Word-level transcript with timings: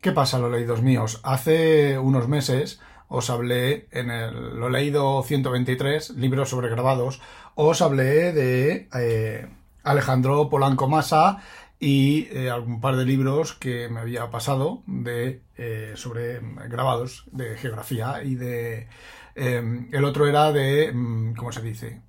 ¿Qué 0.00 0.12
pasa, 0.12 0.38
lo 0.38 0.48
leídos 0.48 0.80
míos? 0.80 1.18
Hace 1.24 1.98
unos 1.98 2.28
meses 2.28 2.80
os 3.08 3.30
hablé 3.30 3.88
en 3.90 4.12
el 4.12 4.56
lo 4.56 4.68
leído 4.70 5.20
123, 5.24 6.10
libros 6.10 6.50
sobre 6.50 6.68
grabados, 6.68 7.20
os 7.56 7.82
hablé 7.82 8.32
de 8.32 8.88
eh, 8.94 9.48
Alejandro 9.82 10.48
Polanco 10.48 10.86
Massa 10.86 11.38
y 11.80 12.28
eh, 12.30 12.48
algún 12.48 12.80
par 12.80 12.94
de 12.94 13.06
libros 13.06 13.54
que 13.54 13.88
me 13.88 13.98
había 13.98 14.30
pasado 14.30 14.84
de 14.86 15.42
eh, 15.56 15.94
sobre 15.96 16.38
grabados 16.68 17.24
de 17.32 17.56
geografía 17.56 18.22
y 18.22 18.36
de 18.36 18.86
el 19.34 20.04
otro 20.04 20.26
era 20.26 20.52
de 20.52 20.92
mm, 20.92 21.34
¿cómo 21.34 21.50
se 21.50 21.62
dice? 21.62 22.02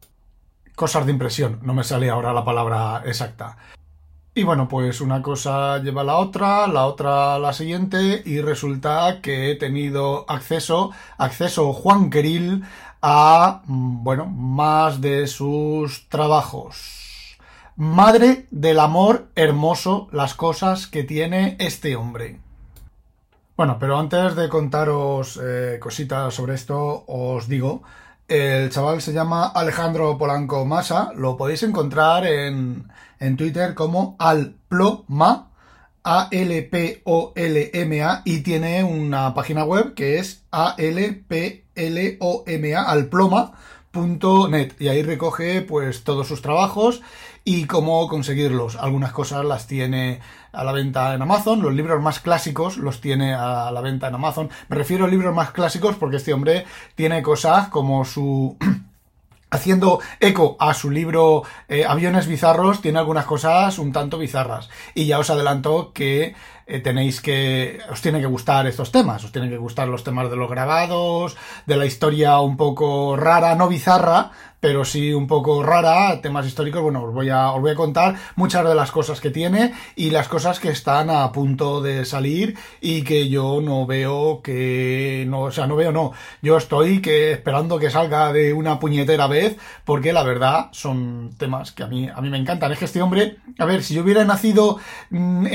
cosas 0.75 1.05
de 1.05 1.11
impresión, 1.11 1.59
no 1.63 1.73
me 1.73 1.83
sale 1.83 2.09
ahora 2.09 2.33
la 2.33 2.45
palabra 2.45 3.01
exacta. 3.05 3.57
Y 4.35 4.43
bueno, 4.43 4.67
pues 4.67 5.01
una 5.01 5.21
cosa 5.21 5.79
lleva 5.79 6.01
a 6.01 6.05
la 6.05 6.17
otra, 6.17 6.67
la 6.67 6.85
otra 6.85 7.35
a 7.35 7.39
la 7.39 7.51
siguiente, 7.51 8.21
y 8.25 8.41
resulta 8.41 9.21
que 9.21 9.51
he 9.51 9.55
tenido 9.55 10.25
acceso, 10.29 10.91
acceso 11.17 11.73
Juan 11.73 12.09
Queril, 12.09 12.63
a, 13.01 13.61
mm, 13.65 14.03
bueno, 14.03 14.25
más 14.27 15.01
de 15.01 15.27
sus 15.27 16.07
trabajos. 16.09 17.37
Madre 17.75 18.45
del 18.51 18.79
amor 18.79 19.29
hermoso, 19.35 20.09
las 20.11 20.33
cosas 20.35 20.87
que 20.87 21.03
tiene 21.03 21.55
este 21.59 21.95
hombre. 21.95 22.39
Bueno, 23.57 23.77
pero 23.79 23.97
antes 23.97 24.35
de 24.35 24.47
contaros 24.47 25.39
eh, 25.41 25.79
cositas 25.81 26.33
sobre 26.33 26.55
esto, 26.55 27.03
os 27.07 27.47
digo, 27.47 27.81
el 28.27 28.69
chaval 28.69 29.01
se 29.01 29.11
llama 29.11 29.47
Alejandro 29.47 30.17
Polanco 30.17 30.65
Masa, 30.65 31.11
lo 31.15 31.35
podéis 31.35 31.63
encontrar 31.63 32.25
en, 32.25 32.87
en 33.19 33.37
Twitter 33.37 33.73
como 33.75 34.15
Alploma, 34.19 35.51
A-L-P-O-L-M-A, 36.03 36.61
y 38.25 38.39
tiene 38.41 38.83
una 38.83 39.33
página 39.33 39.63
web 39.63 39.93
que 39.93 40.19
es 40.19 40.45
A-L-P-L-O-M-A, 40.51 41.61
alploma.net, 42.81 44.73
y 44.79 44.87
ahí 44.87 45.03
recoge 45.03 45.61
pues 45.61 46.03
todos 46.03 46.27
sus 46.27 46.41
trabajos 46.41 47.01
y 47.43 47.65
cómo 47.65 48.07
conseguirlos. 48.07 48.75
Algunas 48.75 49.11
cosas 49.11 49.43
las 49.45 49.67
tiene 49.67 50.19
a 50.51 50.63
la 50.63 50.71
venta 50.71 51.13
en 51.13 51.21
Amazon, 51.21 51.61
los 51.61 51.73
libros 51.73 52.01
más 52.01 52.19
clásicos 52.19 52.77
los 52.77 53.01
tiene 53.01 53.33
a 53.33 53.71
la 53.71 53.81
venta 53.81 54.07
en 54.07 54.15
Amazon. 54.15 54.49
Me 54.67 54.75
refiero 54.75 55.05
a 55.05 55.07
libros 55.07 55.35
más 55.35 55.51
clásicos 55.51 55.95
porque 55.95 56.17
este 56.17 56.33
hombre 56.33 56.65
tiene 56.95 57.21
cosas 57.21 57.69
como 57.69 58.05
su... 58.05 58.57
haciendo 59.49 59.99
eco 60.19 60.57
a 60.59 60.73
su 60.73 60.91
libro 60.91 61.43
eh, 61.67 61.85
Aviones 61.85 62.27
Bizarros, 62.27 62.81
tiene 62.81 62.99
algunas 62.99 63.25
cosas 63.25 63.79
un 63.79 63.91
tanto 63.91 64.17
bizarras. 64.17 64.69
Y 64.93 65.05
ya 65.05 65.19
os 65.19 65.29
adelanto 65.29 65.91
que 65.93 66.35
eh, 66.69 66.79
tenéis 66.81 67.19
que, 67.19 67.79
os 67.91 67.99
tienen 67.99 68.21
que 68.21 68.27
gustar 68.27 68.67
estos 68.67 68.91
temas, 68.91 69.23
os 69.23 69.31
tienen 69.31 69.49
que 69.49 69.57
gustar 69.57 69.87
los 69.87 70.03
temas 70.03 70.29
de 70.29 70.35
los 70.37 70.49
grabados, 70.49 71.35
de 71.65 71.77
la 71.77 71.87
historia 71.87 72.39
un 72.39 72.57
poco 72.57 73.17
rara, 73.17 73.55
no 73.55 73.67
bizarra, 73.67 74.31
pero 74.59 74.85
sí 74.85 75.13
un 75.13 75.27
poco 75.27 75.63
rara, 75.63 76.21
temas 76.21 76.45
históricos, 76.45 76.81
bueno, 76.81 77.03
os 77.03 77.13
voy 77.13 77.29
a, 77.29 77.51
os 77.51 77.61
voy 77.61 77.71
a 77.71 77.75
contar 77.75 78.15
muchas 78.35 78.67
de 78.67 78.75
las 78.75 78.91
cosas 78.91 79.21
que 79.21 79.29
tiene 79.29 79.73
y 79.95 80.09
las 80.09 80.27
cosas 80.27 80.59
que 80.59 80.69
están 80.69 81.09
a 81.09 81.31
punto 81.31 81.81
de 81.81 82.05
salir 82.05 82.57
y 82.81 83.03
que 83.03 83.29
yo 83.29 83.61
no 83.61 83.85
veo 83.85 84.41
que, 84.41 85.25
no, 85.27 85.43
o 85.43 85.51
sea, 85.51 85.67
no 85.67 85.75
veo, 85.75 85.91
no, 85.91 86.11
yo 86.41 86.57
estoy 86.57 87.01
que 87.01 87.31
esperando 87.31 87.79
que 87.79 87.89
salga 87.89 88.33
de 88.33 88.53
una 88.53 88.79
puñetera 88.79 89.27
vez, 89.27 89.57
porque 89.85 90.13
la 90.13 90.23
verdad 90.23 90.67
son 90.71 91.31
temas 91.37 91.71
que 91.71 91.83
a 91.83 91.87
mí, 91.87 92.09
a 92.13 92.21
mí 92.21 92.29
me 92.29 92.37
encantan. 92.37 92.71
Es 92.71 92.79
que 92.79 92.85
este 92.85 93.01
hombre, 93.01 93.37
a 93.57 93.65
ver, 93.65 93.83
si 93.83 93.93
yo 93.93 94.03
hubiera 94.03 94.25
nacido 94.25 94.77
mm, 95.09 95.45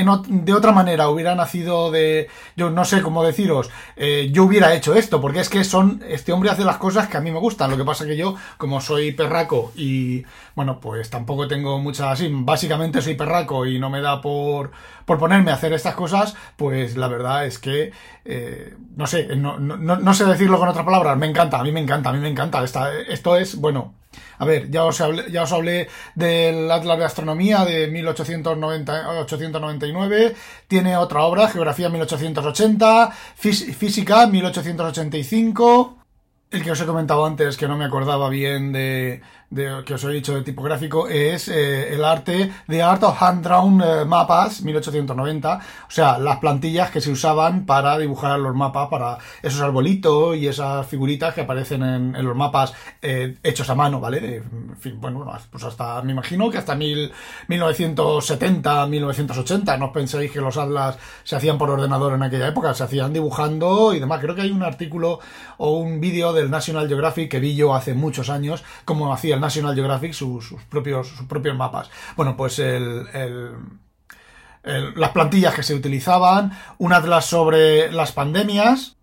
de 0.45 0.55
otra 0.55 0.73
manera, 0.73 1.04
hubiera 1.09 1.35
nacido 1.35 1.91
de, 1.91 2.29
yo 2.57 2.71
no 2.71 2.85
sé 2.85 3.03
cómo 3.03 3.25
deciros, 3.25 3.71
eh, 3.97 4.31
yo 4.33 4.45
hubiera 4.45 4.75
hecho 4.75 4.95
esto, 4.95 5.21
porque 5.21 5.41
es 5.41 5.49
que 5.49 5.65
son, 5.65 6.03
este 6.09 6.33
hombre 6.33 6.51
hace 6.51 6.65
las 6.65 6.79
cosas 6.79 7.09
que 7.09 7.17
a 7.17 7.21
mí 7.21 7.31
me 7.31 7.39
gustan, 7.39 7.71
lo 7.71 7.77
que 7.77 7.85
pasa 7.85 8.07
que 8.07 8.17
yo, 8.17 8.37
como 8.59 8.81
soy 8.81 9.13
perraco 9.13 9.73
y 9.77 10.25
bueno, 10.55 10.81
pues 10.81 11.11
tampoco 11.11 11.49
tengo 11.49 11.79
muchas 11.79 12.13
así, 12.13 12.29
básicamente 12.31 13.03
soy 13.03 13.15
perraco 13.15 13.67
y 13.67 13.79
no 13.79 13.91
me 13.91 14.01
da 14.01 14.21
por, 14.21 14.71
por 15.05 15.19
ponerme 15.19 15.51
a 15.51 15.55
hacer 15.55 15.73
estas 15.73 15.95
cosas, 15.95 16.37
pues 16.57 16.97
la 16.97 17.09
verdad 17.09 17.47
es 17.47 17.59
que, 17.59 17.93
eh, 18.25 18.75
no 18.97 19.07
sé, 19.07 19.37
no, 19.37 19.59
no, 19.59 19.77
no, 19.77 20.15
sé 20.15 20.25
decirlo 20.25 20.59
con 20.59 20.69
otras 20.69 20.85
palabras, 20.85 21.17
me 21.17 21.27
encanta, 21.27 21.59
a 21.59 21.65
mí 21.65 21.73
me 21.73 21.81
encanta, 21.81 22.11
a 22.11 22.13
mí 22.13 22.21
me 22.21 22.29
encanta, 22.29 22.63
Esta, 22.63 22.93
esto 22.95 23.37
es, 23.37 23.57
bueno, 23.57 23.95
a 24.39 24.45
ver, 24.45 24.71
ya 24.71 24.85
os 24.85 25.01
hablé, 25.01 25.31
ya 25.31 25.43
os 25.43 25.53
hablé 25.53 25.89
del 26.15 26.71
Atlas 26.71 26.99
de 26.99 27.05
Astronomía 27.05 27.65
de 27.65 27.89
1899, 27.89 30.35
tiene 30.69 30.97
otra 30.97 31.23
obra, 31.23 31.49
Geografía 31.49 31.89
1880, 31.89 33.11
Física 33.37 34.27
1885, 34.27 35.99
el 36.51 36.63
que 36.63 36.71
os 36.71 36.81
he 36.81 36.87
comentado 36.87 37.27
antes, 37.27 37.57
que 37.57 37.67
no 37.67 37.77
me 37.77 37.85
acordaba 37.85 38.29
bien 38.29 38.73
de, 38.73 39.23
de, 39.55 39.85
que 39.85 39.95
os 39.95 40.05
he 40.05 40.09
dicho 40.11 40.35
de 40.35 40.43
tipográfico 40.43 41.09
es 41.09 41.49
eh, 41.49 41.95
el 41.95 42.05
arte 42.05 42.53
de 42.67 42.83
Art 42.83 43.03
of 43.05 43.23
Hand 43.23 43.45
Drawn 43.45 43.81
eh, 43.81 44.05
Mapas 44.05 44.63
1890, 44.63 45.61
o 45.89 45.91
sea, 45.91 46.19
las 46.19 46.39
plantillas 46.39 46.91
que 46.91 47.01
se 47.01 47.11
usaban 47.11 47.65
para 47.65 47.97
dibujar 47.99 48.39
los 48.41 48.55
mapas, 48.55 48.89
para 48.89 49.19
esos 49.43 49.61
arbolitos 49.61 50.37
y 50.37 50.49
esas 50.49 50.87
figuritas 50.87 51.35
que 51.35 51.43
aparecen 51.43 51.83
en, 51.83 52.25
los 52.25 52.37
mapas 52.37 52.75
eh, 53.01 53.37
hechos 53.43 53.69
a 53.71 53.75
mano, 53.75 54.01
¿vale? 54.01 54.37
en 54.37 54.77
fin, 54.79 55.01
bueno, 55.01 55.25
pues 55.51 55.65
hasta, 55.65 56.03
me 56.03 56.13
imagino 56.13 56.51
que 56.51 56.59
hasta 56.59 56.75
mil, 56.75 57.13
1970, 57.49 58.87
1980, 58.87 59.77
no 59.77 59.93
penséis 59.93 60.33
que 60.33 60.41
los 60.41 60.57
atlas 60.57 60.99
se 61.23 61.37
hacían 61.37 61.59
por 61.59 61.71
ordenador 61.71 62.15
en 62.15 62.23
aquella 62.23 62.49
época, 62.49 62.75
se 62.75 62.85
hacían 62.85 63.13
dibujando 63.13 63.95
y 63.95 64.01
demás. 64.01 64.21
Creo 64.21 64.35
que 64.35 64.43
hay 64.43 64.51
un 64.51 64.63
artículo 64.63 65.21
o 65.59 65.77
un 65.77 66.01
vídeo 66.01 66.33
del 66.33 66.51
National 66.51 66.89
Geographic 66.89 67.31
que 67.31 67.41
vi 67.41 67.55
yo 67.55 67.75
hace 67.75 67.95
muchos 67.95 68.31
años, 68.31 68.65
como 68.85 69.13
hacía 69.13 69.37
el 69.37 69.41
National 69.45 69.75
Geographic 69.75 70.13
sus, 70.13 70.55
propios, 70.69 71.09
sus 71.09 71.27
propios 71.27 71.57
mapas. 71.57 71.91
Bueno, 72.17 72.37
pues 72.37 72.59
el, 72.59 73.07
las 74.63 75.11
plantillas 75.11 75.55
que 75.55 75.63
se 75.63 75.75
utilizaban, 75.75 76.53
un 76.79 76.93
atlas 76.93 77.27
sobre 77.27 77.93
las 77.93 78.13
pandemias, 78.13 78.97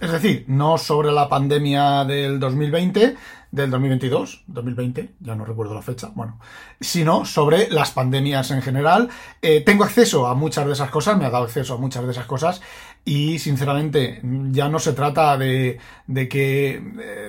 es 0.00 0.10
decir, 0.10 0.44
no 0.48 0.78
sobre 0.78 1.12
la 1.12 1.28
pandemia 1.28 2.04
del 2.04 2.40
2020, 2.40 3.16
del 3.52 3.70
2022, 3.70 4.44
2020, 4.46 5.14
ya 5.20 5.34
no 5.34 5.44
recuerdo 5.44 5.74
la 5.74 5.82
fecha, 5.82 6.10
bueno, 6.14 6.40
sino 6.80 7.26
sobre 7.26 7.70
las 7.70 7.90
pandemias 7.90 8.50
en 8.50 8.62
general. 8.62 9.10
Eh, 9.42 9.60
tengo 9.60 9.84
acceso 9.84 10.26
a 10.26 10.34
muchas 10.34 10.66
de 10.66 10.72
esas 10.72 10.90
cosas, 10.90 11.18
me 11.18 11.26
ha 11.26 11.30
dado 11.30 11.44
acceso 11.44 11.74
a 11.74 11.78
muchas 11.78 12.04
de 12.04 12.12
esas 12.12 12.26
cosas 12.26 12.62
y 13.04 13.40
sinceramente 13.40 14.20
ya 14.22 14.68
no 14.68 14.78
se 14.78 14.92
trata 14.92 15.36
de, 15.36 15.78
de 16.06 16.28
que 16.28 16.80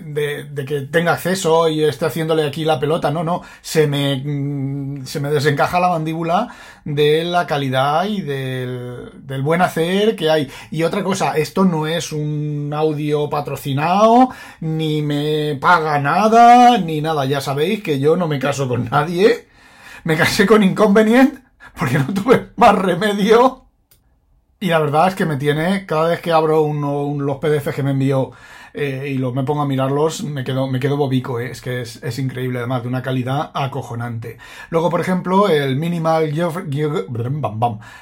de, 0.04 0.66
que 0.66 0.82
tenga 0.82 1.14
acceso 1.14 1.68
y 1.68 1.84
esté 1.84 2.06
haciéndole 2.06 2.46
aquí 2.46 2.64
la 2.64 2.80
pelota 2.80 3.10
no 3.10 3.24
no. 3.24 3.42
Se 3.62 3.88
me 3.88 4.18
mm, 4.24 5.06
se 5.06 5.20
me 5.20 5.30
desencaja 5.30 5.80
la 5.80 5.90
mandíbula 5.90 6.50
de 6.86 7.24
la 7.24 7.48
calidad 7.48 8.06
y 8.06 8.22
del, 8.22 9.12
del 9.26 9.42
buen 9.42 9.62
hacer 9.64 10.16
que 10.16 10.30
hay. 10.30 10.48
Y 10.70 10.84
otra 10.84 11.04
cosa 11.04 11.38
esto 11.38 11.66
no 11.66 11.88
es 11.88 12.12
un 12.12 12.72
audio 12.76 13.30
patrocinado 13.30 14.30
ni 14.60 15.02
me 15.02 15.56
paga 15.60 15.98
nada 16.00 16.78
ni 16.78 17.02
nada. 17.02 17.26
Ya 17.26 17.42
sabéis 17.42 17.81
que 17.81 18.00
yo 18.00 18.16
no 18.16 18.28
me 18.28 18.38
caso 18.40 18.68
con 18.68 18.90
nadie. 18.92 19.48
Me 20.04 20.18
casé 20.18 20.46
con 20.46 20.62
Inconvenient 20.64 21.40
porque 21.78 21.98
no 21.98 22.14
tuve 22.14 22.52
más 22.58 22.76
remedio 22.76 23.62
y 24.63 24.68
la 24.68 24.80
verdad 24.80 25.10
es 25.10 25.15
que 25.15 25.25
me 25.25 25.36
tiene, 25.36 25.86
cada 25.86 26.07
vez 26.07 26.21
que 26.21 26.31
abro 26.31 26.62
uno, 26.62 27.21
los 27.21 27.38
PDFs 27.39 27.75
que 27.75 27.83
me 27.83 27.92
envió 27.92 28.31
eh, 28.74 29.12
y 29.14 29.18
lo, 29.20 29.34
me 29.34 29.44
pongo 29.44 29.62
a 29.62 29.68
mirarlos, 29.68 30.24
me 30.24 30.44
quedo, 30.44 30.68
me 30.68 30.80
quedo 30.80 30.98
bobico, 30.98 31.40
eh. 31.40 31.52
es 31.52 31.62
que 31.62 31.81
es, 31.81 32.20
increíble, 32.20 32.60
además, 32.60 32.81
de 32.81 32.88
una 32.88 33.04
calidad 33.04 33.52
acojonante. 33.54 34.38
Luego, 34.72 34.90
por 34.90 35.00
ejemplo, 35.00 35.48
el 35.48 35.75
Minimal, 35.75 36.34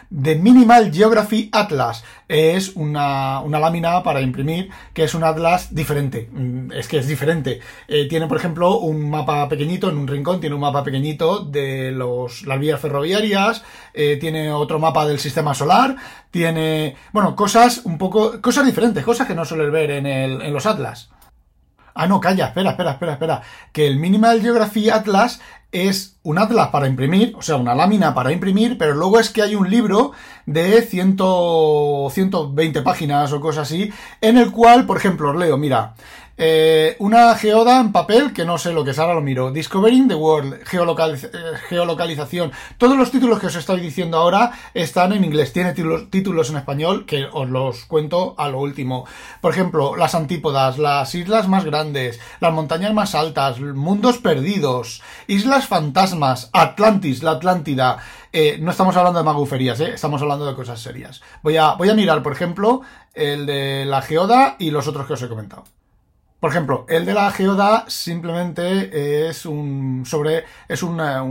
de 0.09 0.35
Minimal 0.35 0.93
Geography 0.93 1.49
Atlas 1.51 2.05
es 2.29 2.75
una, 2.75 3.41
una, 3.41 3.59
lámina 3.59 4.01
para 4.01 4.21
imprimir 4.21 4.69
que 4.93 5.03
es 5.03 5.13
un 5.13 5.25
atlas 5.25 5.75
diferente, 5.75 6.29
mm, 6.31 6.71
es 6.71 6.87
que 6.87 6.99
es 6.99 7.07
diferente. 7.07 7.59
Eh, 7.89 8.07
tiene, 8.07 8.27
por 8.27 8.37
ejemplo, 8.37 8.77
un 8.79 9.09
mapa 9.09 9.49
pequeñito 9.49 9.89
en 9.89 9.97
un 9.97 10.07
rincón, 10.07 10.39
tiene 10.39 10.55
un 10.55 10.61
mapa 10.61 10.83
pequeñito 10.83 11.39
de 11.39 11.91
los, 11.91 12.43
las 12.43 12.59
vías 12.59 12.79
ferroviarias, 12.79 13.63
tiene 13.93 14.53
otro 14.53 14.79
mapa 14.79 15.05
del 15.05 15.19
sistema 15.19 15.53
solar, 15.53 15.97
tiene, 16.31 16.95
bueno, 17.11 17.35
cosas 17.35 17.81
un 17.83 17.97
poco, 17.97 18.41
cosas 18.41 18.65
diferentes, 18.65 19.03
cosas 19.03 19.27
que 19.27 19.35
no 19.35 19.43
suelen 19.43 19.71
ver 19.71 19.91
en, 19.91 20.05
el, 20.05 20.41
en 20.41 20.53
los 20.53 20.60
atlas. 20.65 21.09
Ah, 21.93 22.07
no, 22.07 22.19
calla, 22.21 22.47
espera, 22.47 22.71
espera, 22.71 22.91
espera, 22.91 23.13
espera. 23.13 23.41
Que 23.73 23.87
el 23.87 23.99
Minimal 23.99 24.41
Geography 24.41 24.89
Atlas 24.89 25.41
es 25.71 26.17
un 26.23 26.37
atlas 26.37 26.69
para 26.69 26.87
imprimir, 26.87 27.33
o 27.37 27.41
sea, 27.41 27.55
una 27.55 27.75
lámina 27.75 28.13
para 28.13 28.31
imprimir, 28.31 28.77
pero 28.77 28.93
luego 28.93 29.19
es 29.19 29.29
que 29.29 29.41
hay 29.41 29.55
un 29.55 29.69
libro 29.69 30.11
de 30.45 30.81
100, 30.81 31.17
120 32.11 32.81
páginas 32.81 33.31
o 33.31 33.39
cosas 33.39 33.67
así, 33.67 33.91
en 34.19 34.37
el 34.37 34.51
cual, 34.51 34.85
por 34.85 34.97
ejemplo, 34.97 35.31
os 35.31 35.35
leo, 35.35 35.57
mira, 35.57 35.95
eh, 36.43 36.95
una 36.97 37.35
geoda 37.35 37.79
en 37.79 37.91
papel, 37.91 38.33
que 38.33 38.45
no 38.45 38.57
sé 38.57 38.73
lo 38.73 38.83
que 38.83 38.89
es, 38.89 38.97
ahora 38.97 39.13
lo 39.13 39.21
miro. 39.21 39.51
Discovering 39.51 40.07
the 40.07 40.15
World, 40.15 40.55
eh, 40.55 40.59
geolocalización. 41.69 42.51
Todos 42.79 42.97
los 42.97 43.11
títulos 43.11 43.37
que 43.37 43.45
os 43.45 43.55
estoy 43.55 43.79
diciendo 43.79 44.17
ahora 44.17 44.51
están 44.73 45.13
en 45.13 45.23
inglés. 45.23 45.53
Tiene 45.53 45.73
títulos, 45.73 46.49
en 46.49 46.57
español 46.57 47.05
que 47.05 47.25
os 47.31 47.47
los 47.47 47.85
cuento 47.85 48.33
a 48.39 48.49
lo 48.49 48.59
último. 48.59 49.05
Por 49.39 49.51
ejemplo, 49.51 49.95
las 49.95 50.15
antípodas, 50.15 50.79
las 50.79 51.13
islas 51.13 51.47
más 51.47 51.63
grandes, 51.63 52.19
las 52.39 52.51
montañas 52.51 52.91
más 52.91 53.13
altas, 53.13 53.59
mundos 53.59 54.17
perdidos, 54.17 55.03
islas 55.27 55.67
fantasmas, 55.67 56.49
Atlantis, 56.53 57.21
la 57.21 57.33
Atlántida. 57.33 57.99
Eh, 58.33 58.57
no 58.59 58.71
estamos 58.71 58.97
hablando 58.97 59.19
de 59.19 59.25
maguferías, 59.25 59.79
estamos 59.79 60.23
hablando 60.23 60.47
de 60.47 60.55
cosas 60.55 60.79
serias. 60.79 61.21
Voy 61.43 61.57
a, 61.57 61.73
voy 61.73 61.89
a 61.89 61.93
mirar, 61.93 62.23
por 62.23 62.33
ejemplo, 62.33 62.81
el 63.13 63.45
de 63.45 63.85
la 63.85 64.01
geoda 64.01 64.55
y 64.57 64.71
los 64.71 64.87
otros 64.87 65.05
que 65.05 65.13
os 65.13 65.21
he 65.21 65.29
comentado. 65.29 65.65
Por 66.41 66.49
ejemplo, 66.49 66.87
el 66.89 67.05
de 67.05 67.13
la 67.13 67.29
geoda 67.29 67.85
simplemente 67.87 69.29
es 69.29 69.45
un 69.45 70.03
sobre 70.07 70.43
es 70.67 70.81
una, 70.81 71.23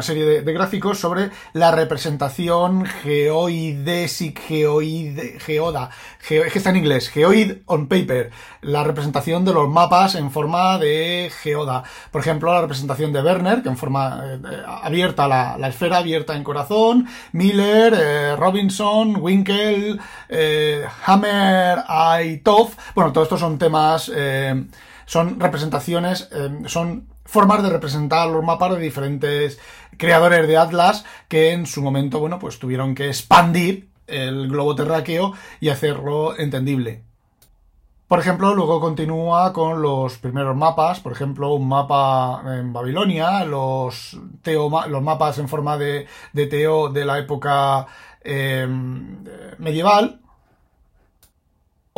serie 0.00 0.40
de, 0.40 0.52
gráficos 0.54 0.98
sobre 0.98 1.30
la 1.52 1.72
representación 1.72 2.86
geoidesic 2.86 4.40
geoide 4.40 5.38
geoda 5.40 5.90
es 6.30 6.52
que 6.52 6.58
está 6.58 6.70
en 6.70 6.76
inglés 6.76 7.10
geoid 7.10 7.58
on 7.66 7.86
paper 7.86 8.30
la 8.62 8.82
representación 8.82 9.44
de 9.44 9.52
los 9.52 9.68
mapas 9.68 10.16
en 10.16 10.30
forma 10.30 10.78
de 10.78 11.30
geoda. 11.42 11.84
Por 12.10 12.20
ejemplo, 12.20 12.52
la 12.52 12.62
representación 12.62 13.12
de 13.12 13.22
Werner 13.22 13.62
que 13.62 13.68
en 13.68 13.76
forma 13.76 14.22
eh, 14.24 14.62
abierta 14.82 15.28
la, 15.28 15.68
esfera 15.68 15.98
abierta 15.98 16.34
en 16.34 16.42
corazón, 16.42 17.06
Miller, 17.32 17.94
eh, 17.96 18.36
Robinson, 18.36 19.16
Winkel, 19.20 20.00
eh, 20.28 20.84
Hammer, 21.04 21.78
Toff. 22.42 22.74
Bueno, 22.94 23.12
todos 23.12 23.26
estos 23.26 23.40
son 23.40 23.58
temas 23.58 24.10
son 25.06 25.40
representaciones, 25.40 26.28
eh, 26.32 26.50
son 26.66 27.08
formas 27.24 27.62
de 27.62 27.70
representar 27.70 28.28
los 28.28 28.44
mapas 28.44 28.72
de 28.72 28.80
diferentes 28.80 29.58
creadores 29.96 30.46
de 30.46 30.56
Atlas 30.56 31.04
que 31.28 31.52
en 31.52 31.66
su 31.66 31.82
momento, 31.82 32.20
bueno, 32.20 32.38
pues 32.38 32.58
tuvieron 32.58 32.94
que 32.94 33.08
expandir 33.08 33.88
el 34.06 34.48
globo 34.48 34.74
terráqueo 34.74 35.32
y 35.60 35.68
hacerlo 35.68 36.38
entendible. 36.38 37.02
Por 38.08 38.20
ejemplo, 38.20 38.54
luego 38.54 38.80
continúa 38.80 39.52
con 39.52 39.82
los 39.82 40.18
primeros 40.18 40.56
mapas, 40.56 41.00
por 41.00 41.10
ejemplo, 41.10 41.54
un 41.54 41.66
mapa 41.66 42.40
en 42.46 42.72
Babilonia, 42.72 43.44
los, 43.44 44.16
teo, 44.42 44.70
los 44.86 45.02
mapas 45.02 45.38
en 45.38 45.48
forma 45.48 45.76
de, 45.76 46.06
de 46.32 46.46
Teo 46.46 46.88
de 46.88 47.04
la 47.04 47.18
época 47.18 47.88
eh, 48.22 48.64
medieval, 49.58 50.20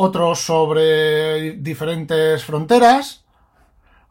otros 0.00 0.38
sobre 0.38 1.54
diferentes 1.56 2.44
fronteras. 2.44 3.24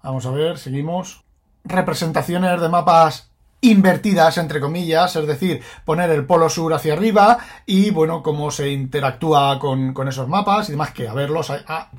Vamos 0.03 0.25
a 0.25 0.31
ver, 0.31 0.57
seguimos. 0.57 1.23
Representaciones 1.63 2.59
de 2.59 2.67
mapas 2.67 3.31
invertidas, 3.61 4.37
entre 4.37 4.59
comillas, 4.59 5.15
es 5.15 5.25
decir, 5.25 5.63
poner 5.85 6.09
el 6.09 6.25
polo 6.25 6.49
sur 6.49 6.73
hacia 6.73 6.91
arriba 6.91 7.37
y, 7.65 7.91
bueno, 7.91 8.21
cómo 8.21 8.51
se 8.51 8.69
interactúa 8.69 9.59
con, 9.59 9.95
esos 10.09 10.27
mapas 10.27 10.67
y 10.67 10.73
demás, 10.73 10.91
que 10.91 11.07
a 11.07 11.13
verlos, 11.13 11.53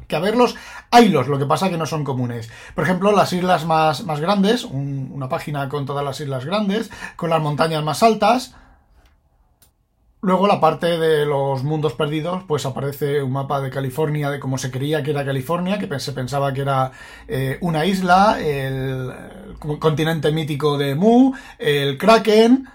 que 0.06 0.16
a 0.16 0.20
verlos 0.20 0.54
haylos, 0.90 1.26
lo 1.26 1.38
que 1.38 1.46
pasa 1.46 1.70
que 1.70 1.78
no 1.78 1.86
son 1.86 2.04
comunes. 2.04 2.50
Por 2.74 2.84
ejemplo, 2.84 3.10
las 3.12 3.32
islas 3.32 3.64
más, 3.64 4.04
más 4.04 4.20
grandes, 4.20 4.64
una 4.64 5.30
página 5.30 5.66
con 5.70 5.86
todas 5.86 6.04
las 6.04 6.20
islas 6.20 6.44
grandes, 6.44 6.90
con 7.16 7.30
las 7.30 7.40
montañas 7.40 7.82
más 7.82 8.02
altas, 8.02 8.54
Luego 10.20 10.48
la 10.48 10.60
parte 10.60 10.98
de 10.98 11.24
los 11.24 11.62
mundos 11.62 11.92
perdidos, 11.92 12.42
pues 12.48 12.66
aparece 12.66 13.22
un 13.22 13.30
mapa 13.30 13.60
de 13.60 13.70
California, 13.70 14.30
de 14.30 14.40
cómo 14.40 14.58
se 14.58 14.72
creía 14.72 15.00
que 15.02 15.12
era 15.12 15.24
California, 15.24 15.78
que 15.78 16.00
se 16.00 16.12
pensaba 16.12 16.52
que 16.52 16.62
era 16.62 16.90
eh, 17.28 17.56
una 17.60 17.86
isla, 17.86 18.40
el, 18.40 19.12
continente 19.78 20.32
mítico 20.32 20.76
de 20.76 20.96
Mu, 20.96 21.34
el 21.58 21.96
Kraken, 21.98 22.68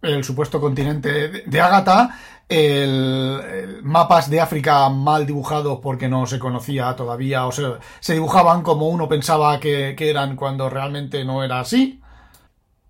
el 0.00 0.24
supuesto 0.24 0.58
continente 0.58 1.44
de, 1.44 1.60
Agatha, 1.60 2.18
el, 2.48 3.80
mapas 3.82 4.30
de 4.30 4.40
África 4.40 4.88
mal 4.88 5.26
dibujados 5.26 5.80
porque 5.82 6.08
no 6.08 6.26
se 6.26 6.38
conocía 6.38 6.96
todavía, 6.96 7.44
o 7.44 7.52
sea, 7.52 7.78
se 8.00 8.14
dibujaban 8.14 8.62
como 8.62 8.88
uno 8.88 9.06
pensaba 9.06 9.60
que 9.60 9.94
eran 9.98 10.34
cuando 10.34 10.70
realmente 10.70 11.26
no 11.26 11.44
era 11.44 11.60
así. 11.60 12.00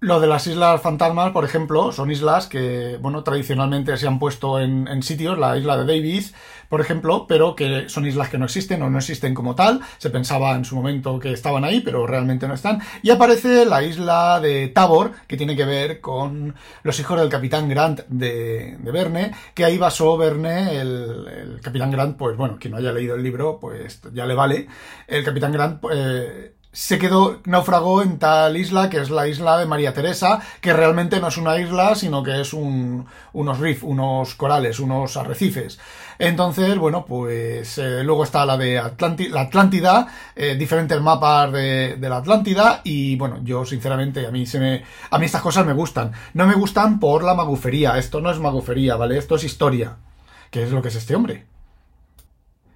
Lo 0.00 0.20
de 0.20 0.28
las 0.28 0.46
islas 0.46 0.80
fantasmas, 0.80 1.32
por 1.32 1.44
ejemplo, 1.44 1.90
son 1.90 2.12
islas 2.12 2.46
que, 2.46 2.98
bueno, 3.00 3.24
tradicionalmente 3.24 3.96
se 3.96 4.06
han 4.06 4.20
puesto 4.20 4.60
en, 4.60 5.02
sitios, 5.02 5.36
la 5.36 5.58
isla 5.58 5.76
de 5.76 5.92
Davis, 5.92 6.34
por 6.68 6.80
ejemplo, 6.80 7.26
pero 7.26 7.56
que 7.56 7.88
son 7.88 8.06
islas 8.06 8.28
que 8.28 8.38
no 8.38 8.44
existen 8.44 8.80
o 8.82 8.90
no 8.90 8.98
existen 8.98 9.34
como 9.34 9.56
tal. 9.56 9.80
Se 9.98 10.10
pensaba 10.10 10.54
en 10.54 10.64
su 10.64 10.76
momento 10.76 11.18
que 11.18 11.32
estaban 11.32 11.64
ahí, 11.64 11.80
pero 11.80 12.06
realmente 12.06 12.46
no 12.46 12.54
están. 12.54 12.80
Y 13.02 13.10
aparece 13.10 13.64
la 13.64 13.82
isla 13.82 14.38
de 14.38 14.68
Tabor, 14.68 15.14
que 15.26 15.36
tiene 15.36 15.56
que 15.56 15.64
ver 15.64 16.00
con 16.00 16.54
los 16.84 17.00
hijos 17.00 17.18
del 17.18 17.28
capitán 17.28 17.68
Grant 17.68 18.02
de, 18.06 18.76
de 18.78 18.92
Verne, 18.92 19.32
que 19.52 19.64
ahí 19.64 19.78
basó 19.78 20.16
Verne, 20.16 20.80
el, 20.80 21.58
capitán 21.60 21.90
Grant, 21.90 22.16
pues 22.16 22.36
bueno, 22.36 22.56
quien 22.60 22.70
no 22.70 22.78
haya 22.78 22.92
leído 22.92 23.16
el 23.16 23.24
libro, 23.24 23.58
pues 23.58 24.00
ya 24.12 24.26
le 24.26 24.34
vale. 24.34 24.68
El 25.08 25.24
capitán 25.24 25.50
Grant, 25.50 25.80
pues 25.80 26.52
se 26.73 26.99
quedó, 26.99 27.41
naufragó 27.44 28.03
en 28.03 28.19
tal 28.19 28.56
isla 28.56 28.91
que 28.91 28.99
es 29.00 29.11
la 29.11 29.26
isla 29.26 29.59
de 29.59 29.67
María 29.67 29.94
Teresa, 29.94 30.41
que 30.61 30.73
realmente 30.73 31.19
no 31.19 31.29
es 31.29 31.37
una 31.37 31.59
isla, 31.59 31.94
sino 31.94 32.23
que 32.23 32.41
es 32.41 32.53
un, 32.53 33.06
unos 33.32 33.59
riffs, 33.59 33.82
unos 33.82 34.35
corales, 34.35 34.79
unos 34.79 35.17
arrecifes. 35.17 35.79
Entonces, 36.19 36.76
bueno, 36.79 37.05
pues 37.06 37.79
eh, 37.79 38.05
luego 38.05 38.25
está 38.25 38.44
la 38.44 38.56
de 38.56 38.75
la 39.31 39.41
Atlántida, 39.41 40.09
eh, 40.37 40.56
diferentes 40.56 41.00
mapas 41.00 41.53
de, 41.53 41.97
de, 41.97 42.09
la 42.09 42.19
Atlántida 42.19 42.81
y 42.85 43.17
bueno, 43.17 43.41
yo 43.43 43.65
sinceramente 43.65 44.26
a 44.26 44.31
mí 44.31 44.44
se 44.47 44.61
me, 44.61 44.85
a 45.11 45.19
mí 45.19 45.26
estas 45.26 45.43
cosas 45.43 45.65
me 45.65 45.73
gustan. 45.73 46.12
No 46.35 46.47
me 46.47 46.55
gustan 46.55 47.00
por 47.00 47.25
la 47.25 47.35
magufería, 47.35 47.99
esto 47.99 48.20
no 48.20 48.31
es 48.31 48.38
magufería, 48.38 48.97
¿vale? 48.97 49.17
Esto 49.17 49.37
es 49.37 49.44
historia, 49.44 49.97
que 50.50 50.62
es 50.65 50.70
lo 50.70 50.82
que 50.82 50.88
es 50.88 50.97
este 50.97 51.17
hombre. 51.17 51.47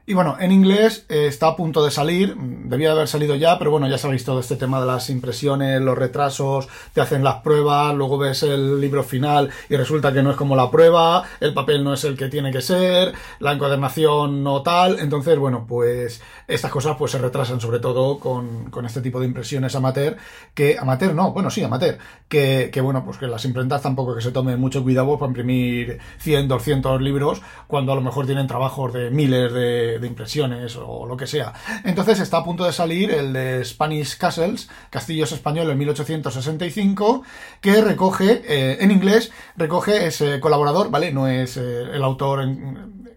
Y 0.05 0.15
bueno, 0.15 0.37
en 0.41 0.51
inglés 0.51 1.07
eh, 1.09 1.27
está 1.29 1.47
a 1.47 1.55
punto 1.55 1.85
de 1.85 1.93
salir, 1.93 2.35
debía 2.37 2.89
de 2.89 2.95
haber 2.95 3.07
salido 3.07 3.37
ya, 3.37 3.57
pero 3.57 3.71
bueno, 3.71 3.87
ya 3.89 3.99
sabéis 3.99 4.25
todo 4.25 4.41
este 4.41 4.57
tema 4.57 4.81
de 4.81 4.87
las 4.87 5.09
impresiones, 5.11 5.81
los 5.81 5.97
retrasos, 5.97 6.69
te 6.93 7.01
hacen 7.01 7.23
las 7.23 7.37
pruebas, 7.37 7.95
luego 7.95 8.19
ves 8.19 8.43
el 8.43 8.81
libro 8.81 9.05
final 9.05 9.51
y 9.69 9.77
resulta 9.77 10.13
que 10.13 10.21
no 10.21 10.33
es 10.33 10.37
como 10.37 10.57
la 10.57 10.73
prueba, 10.73 11.23
el 11.39 11.55
papel 11.55 11.85
no 11.85 11.95
es 11.95 12.03
el 12.03 12.17
que 12.17 12.29
tiene 12.29 12.51
que 12.51 12.61
ser, 12.63 13.13
la 13.39 13.53
encuadernación 13.53 14.43
no 14.43 14.63
tal, 14.63 14.99
entonces 14.99 15.39
bueno, 15.39 15.67
pues 15.69 16.21
estas 16.49 16.73
cosas 16.73 16.97
pues 16.99 17.13
se 17.13 17.19
retrasan 17.19 17.61
sobre 17.61 17.79
todo 17.79 18.19
con, 18.19 18.71
con 18.73 18.85
este 18.85 19.03
tipo 19.03 19.21
de 19.21 19.27
impresiones 19.27 19.77
amateur, 19.77 20.17
que 20.53 20.79
amateur 20.81 21.15
no, 21.15 21.31
bueno 21.31 21.49
sí, 21.49 21.63
amateur, 21.63 21.99
que, 22.29 22.71
que 22.73 22.81
bueno, 22.81 23.05
pues 23.05 23.19
que 23.19 23.29
las 23.29 23.45
imprentas 23.45 23.83
tampoco 23.83 24.17
que 24.17 24.21
se 24.21 24.33
tomen 24.33 24.59
mucho 24.59 24.83
cuidado 24.83 25.17
para 25.17 25.31
imprimir 25.31 26.01
100, 26.19 26.49
200 26.49 27.01
libros, 27.01 27.41
cuando 27.69 27.93
a 27.93 27.95
lo 27.95 28.01
mejor 28.01 28.27
tienen 28.27 28.49
trabajos 28.49 28.93
de 28.93 29.09
miles 29.13 29.53
de 29.53 29.92
de, 29.99 30.07
impresiones 30.07 30.77
o 30.77 31.07
lo 31.07 31.17
que 31.17 31.27
sea. 31.27 31.53
Entonces 31.85 32.21
está 32.21 32.39
a 32.39 32.45
punto 32.45 32.65
de 32.65 32.73
salir 32.73 33.11
el 33.11 33.33
de 33.33 33.65
Spanish 33.65 34.17
Castles, 34.17 34.69
Castillos 34.91 35.33
Españoles 35.33 35.73
en 35.73 35.79
1865, 35.79 37.23
que 37.61 37.81
recoge, 37.81 38.43
eh, 38.47 38.79
en 38.81 38.91
inglés, 38.91 39.33
recoge 39.57 40.07
ese 40.07 40.41
colaborador, 40.41 40.91
¿vale? 40.91 41.13
No 41.13 41.29
es 41.29 41.57
eh, 41.57 41.83
el 41.93 42.03
autor 42.03 42.47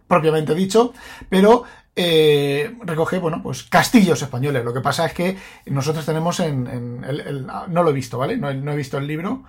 propiamente 0.08 0.54
dicho, 0.54 0.94
pero 1.30 1.66
eh, 1.96 2.76
recoge, 2.82 3.20
bueno, 3.20 3.42
pues 3.42 3.64
castillos 3.64 4.22
españoles. 4.22 4.66
Lo 4.66 4.74
que 4.74 4.82
pasa 4.82 5.06
es 5.06 5.14
que 5.14 5.38
nosotros 5.68 6.06
tenemos 6.06 6.40
en... 6.42 7.04
el, 7.06 7.46
no 7.46 7.84
lo 7.84 7.90
he 7.90 7.94
visto, 7.94 8.18
¿vale? 8.18 8.38
No, 8.38 8.54
no, 8.54 8.72
he 8.74 8.76
visto 8.76 8.98
el 8.98 9.08
libro. 9.08 9.44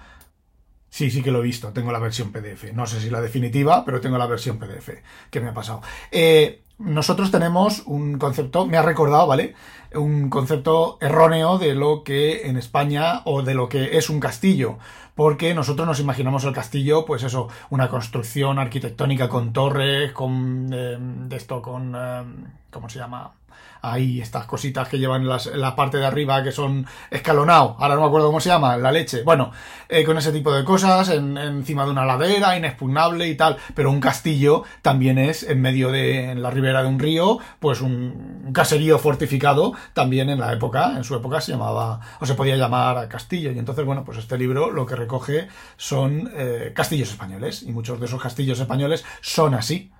Sí, 0.88 1.11
sí 1.11 1.23
que 1.23 1.33
lo 1.33 1.40
he 1.40 1.42
visto. 1.42 1.73
Tengo 1.73 1.90
la 1.90 1.99
versión 1.99 2.30
PDF. 2.30 2.73
No 2.73 2.87
sé 2.87 3.00
si 3.00 3.11
la 3.11 3.21
definitiva, 3.21 3.85
pero 3.85 4.00
tengo 4.00 4.16
la 4.16 4.26
versión 4.26 4.59
PDF 4.59 4.90
que 5.30 5.40
me 5.40 5.49
ha 5.49 5.54
pasado. 5.54 5.83
Eh, 6.11 6.62
nosotros 6.78 7.30
tenemos 7.30 7.83
un 7.87 8.18
concepto, 8.18 8.66
me 8.66 8.76
ha 8.76 8.83
recordado, 8.83 9.26
¿vale? 9.26 9.54
Un 9.95 10.28
concepto 10.28 10.99
erróneo 11.00 11.59
de 11.59 11.75
lo 11.75 12.04
que 12.04 12.49
en 12.49 12.56
España 12.56 13.23
o 13.25 13.42
de 13.42 13.54
lo 13.54 13.68
que 13.68 13.97
es 13.97 14.11
un 14.11 14.21
castillo. 14.21 14.78
Porque 15.14 15.54
nosotros 15.54 15.87
nos 15.87 16.00
imaginamos 16.00 16.45
el 16.45 16.52
castillo, 16.52 17.06
pues 17.06 17.23
eso, 17.23 17.49
una 17.71 17.88
construcción 17.88 18.59
arquitectónica 18.59 19.30
con 19.30 19.54
torres, 19.54 20.12
con 20.12 20.71
eh, 20.73 20.99
de 21.00 21.37
esto, 21.37 21.62
con 21.62 21.95
eh, 21.97 22.25
¿cómo 22.71 22.90
se 22.90 22.99
llama? 22.99 23.33
Ahí 23.82 24.20
estas 24.20 24.46
cositas 24.46 24.88
que 24.88 24.98
llevan 24.98 25.22
en, 25.22 25.60
la 25.60 25.76
parte 25.76 25.98
de 25.98 26.06
arriba 26.06 26.42
que 26.42 26.50
son 26.50 26.86
escalonado, 27.10 27.76
ahora 27.78 27.94
no 27.94 28.00
me 28.00 28.06
acuerdo 28.08 28.26
cómo 28.26 28.40
se 28.40 28.48
llama, 28.48 28.76
la 28.76 28.90
leche. 28.90 29.22
Bueno, 29.22 29.52
eh, 29.88 30.02
con 30.02 30.18
ese 30.18 30.32
tipo 30.32 30.52
de 30.52 30.64
cosas, 30.64 31.08
encima 31.10 31.84
de 31.84 31.90
una 31.90 32.04
ladera, 32.04 32.56
inexpugnable 32.56 33.28
y 33.28 33.36
tal. 33.36 33.56
Pero 33.75 33.90
un 33.90 34.00
castillo 34.00 34.64
también 34.82 35.18
es 35.18 35.42
en 35.44 35.60
medio 35.60 35.92
de 35.92 36.32
en 36.32 36.42
la 36.42 36.50
ribera 36.50 36.82
de 36.82 36.88
un 36.88 36.98
río, 36.98 37.38
pues 37.60 37.80
un, 37.80 38.50
caserío 38.52 38.98
fortificado, 38.98 39.75
también 39.92 40.30
en 40.30 40.40
la 40.40 40.52
época, 40.52 40.94
en 40.96 41.04
su 41.04 41.14
época 41.14 41.40
se 41.40 41.52
llamaba, 41.52 42.00
o 42.20 42.26
se 42.26 42.34
podía 42.34 42.56
llamar 42.56 43.08
castillo. 43.08 43.52
Y 43.52 43.58
entonces, 43.58 43.84
bueno, 43.84 44.04
pues 44.04 44.18
este 44.18 44.38
libro 44.38 44.70
lo 44.70 44.86
que 44.86 44.96
recoge 44.96 45.48
son 45.76 46.30
eh, 46.34 46.72
castillos 46.75 47.10
españoles. 47.10 47.62
Y 47.62 47.72
muchos 47.72 48.00
de 48.00 48.06
esos 48.06 48.20
castillos 48.20 48.58
españoles 48.58 49.04
son 49.20 49.54
así. 49.54 49.92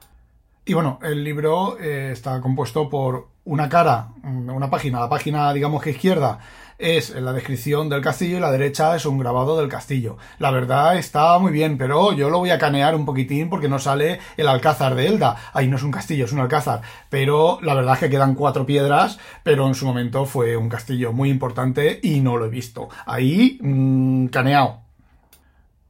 Y 0.65 0.75
bueno, 0.75 0.99
el 1.03 1.23
libro 1.23 1.79
eh, 1.79 2.11
está 2.13 2.41
compuesto 2.41 2.89
por 2.89 3.36
una 3.47 3.69
cara, 3.69 4.09
una 4.23 4.69
página, 4.69 5.01
la 5.01 5.09
página 5.09 5.53
digamos 5.53 5.83
que 5.83 5.91
izquierda 5.91 6.39
es 6.79 7.15
la 7.15 7.33
descripción 7.33 7.89
del 7.89 8.03
castillo 8.03 8.37
y 8.37 8.41
la 8.41 8.51
derecha 8.51 8.97
es 8.97 9.07
un 9.07 9.19
grabado 9.19 9.59
del 9.59 9.69
castillo. 9.69 10.19
La 10.39 10.51
verdad 10.51 10.97
está 10.99 11.39
muy 11.39 11.53
bien, 11.53 11.79
pero 11.79 12.13
yo 12.13 12.29
lo 12.29 12.39
voy 12.39 12.51
a 12.51 12.59
canear 12.59 12.95
un 12.95 13.07
poquitín 13.07 13.49
porque 13.49 13.69
no 13.69 13.79
sale 13.79 14.21
el 14.37 14.49
alcázar 14.49 14.95
de 14.95 15.07
Elda. 15.07 15.37
Ahí 15.55 15.69
no 15.69 15.77
es 15.77 15.83
un 15.83 15.91
castillo, 15.93 16.27
es 16.27 16.33
un 16.33 16.41
alcázar. 16.41 16.83
Pero 17.09 17.59
la 17.63 17.75
verdad 17.75 17.95
es 17.95 18.01
que 18.01 18.11
quedan 18.11 18.35
cuatro 18.35 18.67
piedras, 18.67 19.19
pero 19.43 19.67
en 19.67 19.75
su 19.75 19.87
momento 19.87 20.27
fue 20.27 20.57
un 20.57 20.69
castillo 20.69 21.13
muy 21.13 21.31
importante 21.31 21.99
y 22.03 22.21
no 22.21 22.37
lo 22.37 22.47
he 22.47 22.51
visto. 22.51 22.89
Ahí, 23.07 23.59
mmm, 23.63 24.27
caneado. 24.27 24.86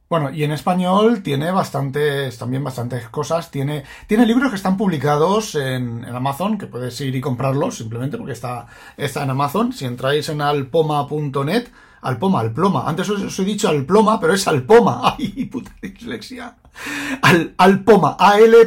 Bueno, 0.09 0.29
y 0.31 0.45
en 0.45 0.53
español 0.53 1.21
tiene 1.21 1.51
bastantes, 1.51 2.37
también 2.37 2.63
bastantes 2.63 3.09
cosas. 3.09 3.51
Tiene, 3.51 3.83
tiene 4.07 4.25
libros 4.25 4.49
que 4.49 4.55
están 4.55 4.77
publicados 4.77 5.55
en, 5.55 6.05
Amazon, 6.05 6.57
que 6.57 6.67
puedes 6.67 6.99
ir 7.01 7.13
y 7.13 7.19
comprarlos 7.19 7.75
simplemente 7.77 8.17
porque 8.17 8.31
está, 8.31 8.67
está 8.95 9.23
en 9.23 9.31
Amazon. 9.31 9.73
Si 9.73 9.83
entráis 9.83 10.29
en 10.29 10.39
alpoma.net, 10.41 11.67
alpoma, 12.01 12.39
alploma. 12.39 12.85
Antes 12.87 13.09
os, 13.09 13.37
he 13.37 13.43
dicho 13.43 13.67
alploma, 13.67 14.17
pero 14.17 14.33
es 14.33 14.47
alpoma. 14.47 15.01
¡Ay, 15.19 15.43
puta 15.45 15.75
dislexia! 15.81 16.55
Al, 17.21 17.53
alpoma, 17.57 18.15
A-L-P-O-M-A.net. 18.17 18.61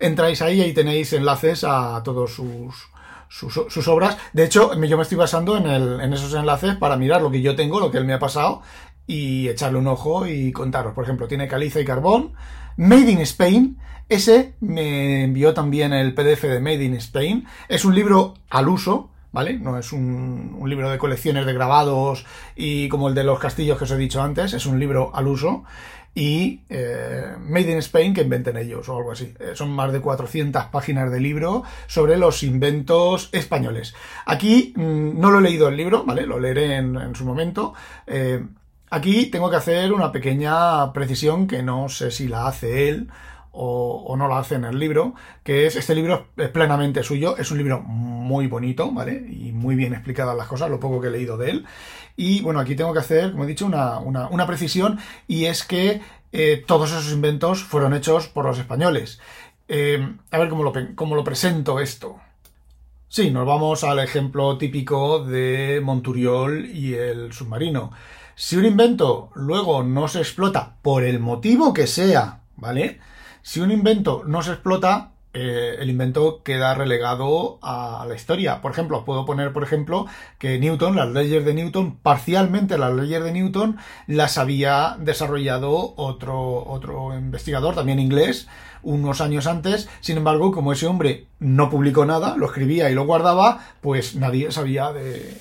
Entráis 0.00 0.42
ahí 0.42 0.58
y 0.58 0.60
ahí 0.60 0.74
tenéis 0.74 1.14
enlaces 1.14 1.64
a 1.64 2.02
todos 2.04 2.34
sus, 2.34 2.90
sus, 3.28 3.88
obras. 3.88 4.16
De 4.32 4.44
hecho, 4.44 4.72
yo 4.74 4.96
me 4.96 5.02
estoy 5.02 5.18
basando 5.18 5.56
en, 5.56 5.66
el, 5.66 6.00
en, 6.00 6.12
esos 6.12 6.34
enlaces 6.34 6.76
para 6.76 6.96
mirar 6.96 7.22
lo 7.22 7.30
que 7.30 7.42
yo 7.42 7.54
tengo, 7.54 7.78
lo 7.78 7.90
que 7.90 7.98
él 7.98 8.04
me 8.04 8.14
ha 8.14 8.18
pasado 8.18 8.62
y 9.08 9.48
echarle 9.48 9.78
un 9.78 9.88
ojo 9.88 10.26
y 10.26 10.52
contaros. 10.52 10.92
Por 10.92 11.02
ejemplo, 11.02 11.26
tiene 11.26 11.48
caliza 11.48 11.80
y 11.80 11.84
carbón. 11.84 12.34
Made 12.76 13.10
in 13.10 13.20
Spain. 13.22 13.78
Ese 14.08 14.54
me 14.60 15.24
envió 15.24 15.54
también 15.54 15.92
el 15.92 16.14
PDF 16.14 16.42
de 16.42 16.60
Made 16.60 16.84
in 16.84 16.94
Spain. 16.94 17.46
Es 17.68 17.84
un 17.84 17.94
libro 17.94 18.34
al 18.50 18.68
uso, 18.68 19.10
¿vale? 19.32 19.58
No 19.58 19.78
es 19.78 19.92
un, 19.92 20.62
libro 20.66 20.90
de 20.90 20.98
colecciones 20.98 21.46
de 21.46 21.54
grabados 21.54 22.26
y 22.54 22.88
como 22.88 23.08
el 23.08 23.14
de 23.14 23.24
los 23.24 23.38
castillos 23.38 23.78
que 23.78 23.84
os 23.84 23.90
he 23.90 23.96
dicho 23.96 24.22
antes. 24.22 24.52
Es 24.52 24.66
un 24.66 24.78
libro 24.78 25.10
al 25.14 25.26
uso. 25.26 25.64
Y 26.14 26.62
eh, 26.68 27.34
Made 27.38 27.72
in 27.72 27.78
Spain 27.78 28.12
que 28.12 28.22
inventen 28.22 28.58
ellos 28.58 28.88
o 28.90 28.98
algo 28.98 29.12
así. 29.12 29.32
Eh, 29.40 29.52
son 29.54 29.70
más 29.70 29.90
de 29.90 30.00
400 30.00 30.66
páginas 30.66 31.10
de 31.10 31.20
libro 31.20 31.62
sobre 31.86 32.18
los 32.18 32.42
inventos 32.42 33.30
españoles. 33.32 33.94
Aquí 34.26 34.74
mm, 34.76 35.18
no 35.18 35.30
lo 35.30 35.38
he 35.38 35.42
leído 35.42 35.68
el 35.68 35.76
libro, 35.76 36.04
¿vale? 36.04 36.26
Lo 36.26 36.38
leeré 36.38 36.76
en, 36.76 37.14
su 37.14 37.24
momento. 37.24 37.72
Eh, 38.06 38.42
Aquí 38.90 39.26
tengo 39.26 39.50
que 39.50 39.56
hacer 39.56 39.92
una 39.92 40.12
pequeña 40.12 40.92
precisión 40.92 41.46
que 41.46 41.62
no 41.62 41.88
sé 41.88 42.10
si 42.10 42.28
la 42.28 42.46
hace 42.46 42.88
él 42.88 43.08
o, 43.60 44.14
no 44.16 44.28
la 44.28 44.38
hace 44.38 44.54
en 44.54 44.64
el 44.64 44.78
libro, 44.78 45.14
que 45.42 45.66
es, 45.66 45.74
este 45.74 45.94
libro 45.94 46.28
es 46.36 46.48
plenamente 46.50 47.02
suyo, 47.02 47.36
es 47.36 47.50
un 47.50 47.58
libro 47.58 47.80
muy 47.80 48.46
bonito, 48.46 48.92
¿vale? 48.92 49.26
Y 49.28 49.52
muy 49.52 49.74
bien 49.74 49.94
explicadas 49.94 50.36
las 50.36 50.46
cosas, 50.46 50.70
lo 50.70 50.78
poco 50.78 51.00
que 51.00 51.08
he 51.08 51.10
leído 51.10 51.36
de 51.36 51.50
él. 51.50 51.66
Y 52.16 52.40
bueno, 52.42 52.60
aquí 52.60 52.76
tengo 52.76 52.92
que 52.92 53.00
hacer, 53.00 53.32
como 53.32 53.44
he 53.44 53.48
dicho, 53.48 53.66
una, 53.66 54.46
precisión, 54.46 54.98
y 55.26 55.46
es 55.46 55.64
que 55.64 56.00
eh, 56.30 56.62
todos 56.66 56.90
esos 56.90 57.12
inventos 57.12 57.64
fueron 57.64 57.94
hechos 57.94 58.28
por 58.28 58.44
los 58.44 58.58
españoles. 58.58 59.20
Eh, 59.66 60.16
a 60.30 60.38
ver 60.38 60.48
cómo 60.48 60.62
lo, 60.62 60.72
cómo 60.94 61.16
lo 61.16 61.24
presento 61.24 61.80
esto. 61.80 62.20
Sí, 63.08 63.30
nos 63.30 63.46
vamos 63.46 63.84
al 63.84 63.98
ejemplo 63.98 64.56
típico 64.58 65.24
de 65.24 65.80
Monturiol 65.82 66.66
y 66.66 66.94
el 66.94 67.32
submarino. 67.32 67.90
Si 68.40 68.56
un 68.56 68.64
invento 68.64 69.30
luego 69.34 69.82
no 69.82 70.06
se 70.06 70.20
explota 70.20 70.76
por 70.80 71.02
el 71.02 71.18
motivo 71.18 71.72
que 71.74 71.88
sea, 71.88 72.42
¿vale? 72.54 73.00
Si 73.42 73.58
un 73.58 73.72
invento 73.72 74.22
no 74.24 74.44
se 74.44 74.52
explota, 74.52 75.10
eh, 75.40 75.76
el 75.78 75.88
invento 75.88 76.42
queda 76.42 76.74
relegado 76.74 77.60
a 77.62 78.04
la 78.08 78.16
historia. 78.16 78.60
Por 78.60 78.72
ejemplo, 78.72 79.04
puedo 79.04 79.24
poner, 79.24 79.52
por 79.52 79.62
ejemplo, 79.62 80.06
que 80.38 80.58
Newton, 80.58 80.96
las 80.96 81.08
leyes 81.10 81.44
de 81.44 81.54
Newton, 81.54 81.96
parcialmente 81.96 82.76
las 82.76 82.92
leyes 82.92 83.22
de 83.22 83.30
Newton, 83.30 83.76
las 84.08 84.36
había 84.36 84.96
desarrollado 84.98 85.94
otro, 85.96 86.64
otro 86.66 87.16
investigador, 87.16 87.76
también 87.76 88.00
inglés, 88.00 88.48
unos 88.82 89.20
años 89.20 89.46
antes. 89.46 89.88
Sin 90.00 90.16
embargo, 90.16 90.50
como 90.50 90.72
ese 90.72 90.86
hombre 90.88 91.26
no 91.40 91.70
publicó 91.70 92.04
nada, 92.04 92.36
lo 92.36 92.46
escribía 92.46 92.90
y 92.90 92.94
lo 92.94 93.06
guardaba, 93.06 93.60
pues 93.80 94.16
nadie 94.16 94.50
sabía 94.50 94.92
de, 94.92 95.38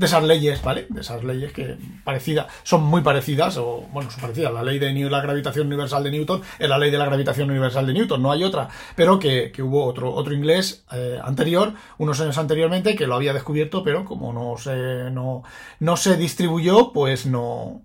esas 0.00 0.22
leyes, 0.24 0.62
¿vale? 0.62 0.86
De 0.88 1.02
esas 1.02 1.22
leyes 1.22 1.52
que 1.52 1.76
parecidas, 2.02 2.46
son 2.62 2.82
muy 2.84 3.02
parecidas, 3.02 3.58
o 3.58 3.84
bueno, 3.92 4.10
son 4.10 4.22
parecidas. 4.22 4.52
La 4.54 4.62
ley 4.62 4.78
de 4.78 4.92
la 4.92 5.20
gravitación 5.20 5.66
universal 5.66 6.02
de 6.02 6.10
Newton 6.10 6.42
es 6.58 6.68
la 6.68 6.78
ley 6.78 6.90
de 6.90 6.98
la 6.98 7.06
gravitación 7.06 7.50
universal 7.50 7.86
de 7.86 7.92
Newton, 7.92 8.22
no 8.22 8.32
hay 8.32 8.44
otra. 8.44 8.68
Pero 8.94 9.18
que, 9.18 9.52
hubo 9.62 9.84
otro, 9.84 10.12
otro 10.12 10.34
inglés 10.34 10.84
eh, 10.92 11.18
anterior, 11.22 11.74
unos 11.98 12.20
años 12.20 12.38
anteriormente, 12.38 12.94
que 12.94 13.06
lo 13.06 13.14
había 13.14 13.32
descubierto, 13.32 13.82
pero 13.82 14.04
como 14.04 14.32
no 14.32 14.56
se, 14.58 15.10
no, 15.10 15.42
no 15.80 15.96
se 15.96 16.16
distribuyó, 16.16 16.92
pues 16.92 17.26
no, 17.26 17.82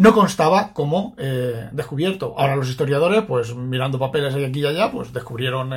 no 0.00 0.14
constaba 0.14 0.72
como 0.72 1.14
eh, 1.18 1.68
descubierto. 1.72 2.34
Ahora 2.38 2.56
los 2.56 2.70
historiadores, 2.70 3.22
pues 3.28 3.54
mirando 3.54 3.98
papeles 3.98 4.34
aquí 4.34 4.60
y 4.60 4.66
allá, 4.66 4.90
pues 4.90 5.12
descubrieron 5.12 5.74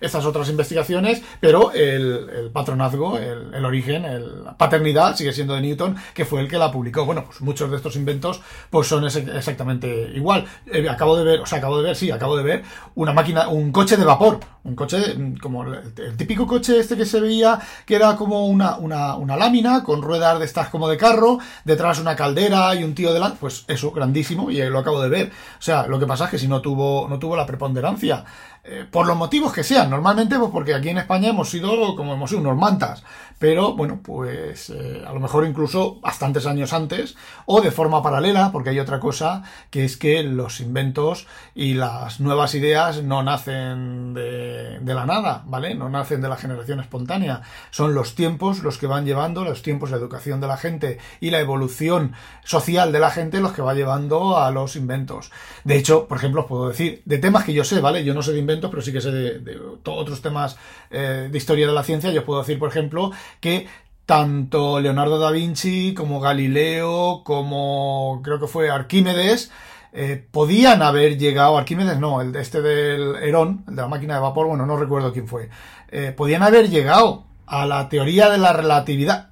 estas 0.00 0.24
otras 0.24 0.48
investigaciones, 0.48 1.22
pero 1.38 1.70
el, 1.72 2.50
patronazgo, 2.50 3.18
el, 3.18 3.62
origen, 3.62 4.04
la 4.42 4.56
paternidad 4.56 5.16
sigue 5.16 5.34
siendo 5.34 5.54
de 5.54 5.60
Newton, 5.60 5.96
que 6.14 6.24
fue 6.24 6.40
el 6.40 6.48
que 6.48 6.56
la 6.56 6.72
publicó. 6.72 7.04
Bueno, 7.04 7.26
pues 7.26 7.42
muchos 7.42 7.70
de 7.70 7.76
estos 7.76 7.94
inventos 7.96 8.40
pues 8.70 8.88
son 8.88 9.04
exactamente 9.04 10.10
igual. 10.14 10.46
Eh, 10.72 10.88
acabo 10.88 11.14
de 11.18 11.24
ver, 11.24 11.40
o 11.40 11.46
sea, 11.46 11.58
acabo 11.58 11.76
de 11.76 11.84
ver, 11.84 11.96
sí, 11.96 12.10
acabo 12.10 12.38
de 12.38 12.44
ver 12.44 12.62
una 12.94 13.12
máquina, 13.12 13.48
un 13.48 13.70
coche 13.70 13.98
de 13.98 14.06
vapor, 14.06 14.40
un 14.64 14.74
coche 14.74 15.14
mm, 15.14 15.36
como 15.36 15.64
el, 15.64 16.16
típico 16.16 16.46
coche 16.46 16.78
este 16.78 16.96
que 16.96 17.04
se 17.04 17.20
veía, 17.20 17.60
que 17.84 17.96
era 17.96 18.16
como 18.16 18.46
una, 18.46 18.76
una, 18.78 19.16
una 19.16 19.36
lámina 19.36 19.84
con 19.84 20.00
ruedas 20.00 20.38
de 20.38 20.46
estas 20.46 20.70
como 20.70 20.88
de 20.88 20.96
carro, 20.96 21.38
detrás 21.66 22.00
una 22.00 22.16
caldera 22.16 22.74
y 22.74 22.82
un 22.82 22.94
tío 22.94 23.12
delante 23.12 23.41
pues 23.42 23.64
eso, 23.66 23.90
grandísimo, 23.90 24.52
y 24.52 24.62
lo 24.62 24.78
acabo 24.78 25.02
de 25.02 25.08
ver. 25.08 25.32
O 25.58 25.62
sea, 25.62 25.88
lo 25.88 25.98
que 25.98 26.06
pasa 26.06 26.26
es 26.26 26.30
que 26.30 26.38
si 26.38 26.46
no 26.46 26.62
tuvo, 26.62 27.08
no 27.08 27.18
tuvo 27.18 27.34
la 27.34 27.44
preponderancia, 27.44 28.24
eh, 28.64 28.86
por 28.88 29.06
los 29.06 29.16
motivos 29.16 29.52
que 29.52 29.64
sean, 29.64 29.90
normalmente, 29.90 30.38
pues 30.38 30.50
porque 30.52 30.74
aquí 30.74 30.88
en 30.88 30.98
España 30.98 31.30
hemos 31.30 31.50
sido 31.50 31.96
como 31.96 32.14
hemos 32.14 32.30
sido 32.30 32.42
unos 32.42 32.56
mantas, 32.56 33.02
pero 33.42 33.74
bueno, 33.74 33.98
pues 34.04 34.70
eh, 34.70 35.02
a 35.04 35.12
lo 35.12 35.18
mejor 35.18 35.44
incluso 35.44 35.98
bastantes 36.00 36.46
años 36.46 36.72
antes, 36.72 37.16
o 37.44 37.60
de 37.60 37.72
forma 37.72 38.00
paralela, 38.00 38.52
porque 38.52 38.70
hay 38.70 38.78
otra 38.78 39.00
cosa, 39.00 39.42
que 39.68 39.84
es 39.84 39.96
que 39.96 40.22
los 40.22 40.60
inventos 40.60 41.26
y 41.52 41.74
las 41.74 42.20
nuevas 42.20 42.54
ideas 42.54 43.02
no 43.02 43.24
nacen 43.24 44.14
de, 44.14 44.78
la 44.84 45.06
nada, 45.06 45.42
¿vale? 45.46 45.74
No 45.74 45.88
nacen 45.88 46.20
de 46.20 46.28
la 46.28 46.36
generación 46.36 46.78
espontánea, 46.78 47.42
son 47.72 47.94
los 47.94 48.14
tiempos 48.14 48.62
los 48.62 48.78
que 48.78 48.86
van 48.86 49.06
llevando, 49.06 49.42
los 49.42 49.62
tiempos 49.62 49.90
de 49.90 49.96
educación 49.96 50.40
de 50.40 50.46
la 50.46 50.56
gente 50.56 50.98
y 51.18 51.30
la 51.30 51.40
evolución 51.40 52.12
social 52.44 52.92
de 52.92 53.00
la 53.00 53.10
gente 53.10 53.40
los 53.40 53.54
que 53.54 53.62
va 53.62 53.74
llevando 53.74 54.38
a 54.38 54.52
los 54.52 54.76
inventos. 54.76 55.32
De 55.64 55.76
hecho, 55.76 56.06
por 56.06 56.18
ejemplo, 56.18 56.42
os 56.42 56.46
puedo 56.46 56.68
decir, 56.68 57.02
de 57.06 57.18
temas 57.18 57.42
que 57.42 57.54
yo 57.54 57.64
sé, 57.64 57.80
¿vale? 57.80 58.04
Yo 58.04 58.14
no 58.14 58.22
sé 58.22 58.30
de 58.30 58.38
inventos, 58.38 58.51
pero 58.60 58.82
sí 58.82 58.92
que 58.92 59.00
sé 59.00 59.10
de, 59.10 59.60
otros 59.86 60.20
temas 60.22 60.56
eh, 60.90 61.28
de 61.30 61.38
historia 61.38 61.66
de 61.66 61.72
la 61.72 61.82
ciencia, 61.82 62.10
yo 62.10 62.24
puedo 62.24 62.40
decir, 62.40 62.58
por 62.58 62.68
ejemplo, 62.68 63.12
que 63.40 63.66
tanto 64.06 64.80
Leonardo 64.80 65.18
da 65.18 65.30
Vinci 65.30 65.94
como 65.94 66.20
Galileo, 66.20 67.22
como 67.24 68.20
creo 68.22 68.40
que 68.40 68.46
fue 68.46 68.70
Arquímedes, 68.70 69.50
eh, 69.92 70.24
podían 70.30 70.82
haber 70.82 71.18
llegado, 71.18 71.58
Arquímedes 71.58 71.98
no, 71.98 72.20
el 72.20 72.32
de 72.32 72.40
este 72.40 72.62
del 72.62 73.16
Herón, 73.16 73.64
el 73.68 73.76
de 73.76 73.82
la 73.82 73.88
máquina 73.88 74.14
de 74.14 74.20
vapor, 74.20 74.46
bueno, 74.46 74.66
no 74.66 74.76
recuerdo 74.76 75.12
quién 75.12 75.28
fue, 75.28 75.50
eh, 75.90 76.12
podían 76.16 76.42
haber 76.42 76.70
llegado 76.70 77.24
a 77.46 77.66
la 77.66 77.88
teoría 77.88 78.30
de 78.30 78.38
la 78.38 78.52
relatividad. 78.52 79.31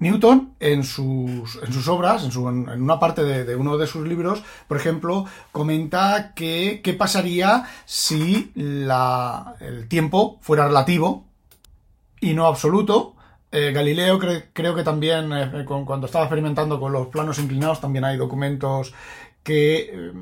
Newton, 0.00 0.54
en 0.60 0.84
sus, 0.84 1.58
en 1.62 1.72
sus 1.72 1.88
obras, 1.88 2.24
en, 2.24 2.30
su, 2.30 2.48
en 2.48 2.82
una 2.82 3.00
parte 3.00 3.24
de, 3.24 3.56
uno 3.56 3.76
de 3.76 3.86
sus 3.86 4.06
libros, 4.06 4.42
por 4.68 4.76
ejemplo, 4.76 5.24
comenta 5.50 6.32
que 6.34 6.80
qué 6.84 6.94
pasaría 6.94 7.64
si 7.84 8.52
la, 8.54 9.56
el 9.60 9.88
tiempo 9.88 10.38
fuera 10.40 10.66
relativo 10.66 11.24
y 12.20 12.34
no 12.34 12.46
absoluto. 12.46 13.14
Eh, 13.50 13.72
Galileo 13.72 14.20
creo 14.52 14.74
que 14.74 14.82
también, 14.84 15.32
eh, 15.32 15.64
cuando 15.64 16.06
estaba 16.06 16.24
experimentando 16.24 16.78
con 16.78 16.92
los 16.92 17.08
planos 17.08 17.38
inclinados, 17.38 17.80
también 17.80 18.04
hay 18.04 18.16
documentos 18.16 18.94
que, 19.42 19.90
eh, 19.92 20.12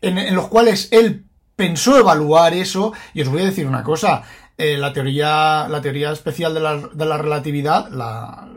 en, 0.00 0.34
los 0.34 0.48
cuales 0.48 0.88
él 0.90 1.24
pensó 1.54 1.96
evaluar 1.96 2.54
eso. 2.54 2.92
Y 3.14 3.22
os 3.22 3.28
voy 3.28 3.42
a 3.42 3.46
decir 3.46 3.66
una 3.66 3.84
cosa. 3.84 4.22
la 4.58 4.92
teoría, 4.92 5.66
la 5.68 5.80
teoría 5.80 6.12
especial 6.12 6.54
de 6.54 6.60
la, 6.60 6.76
de 6.76 7.04
la 7.04 7.18
relatividad, 7.18 7.88
la, 7.90 8.51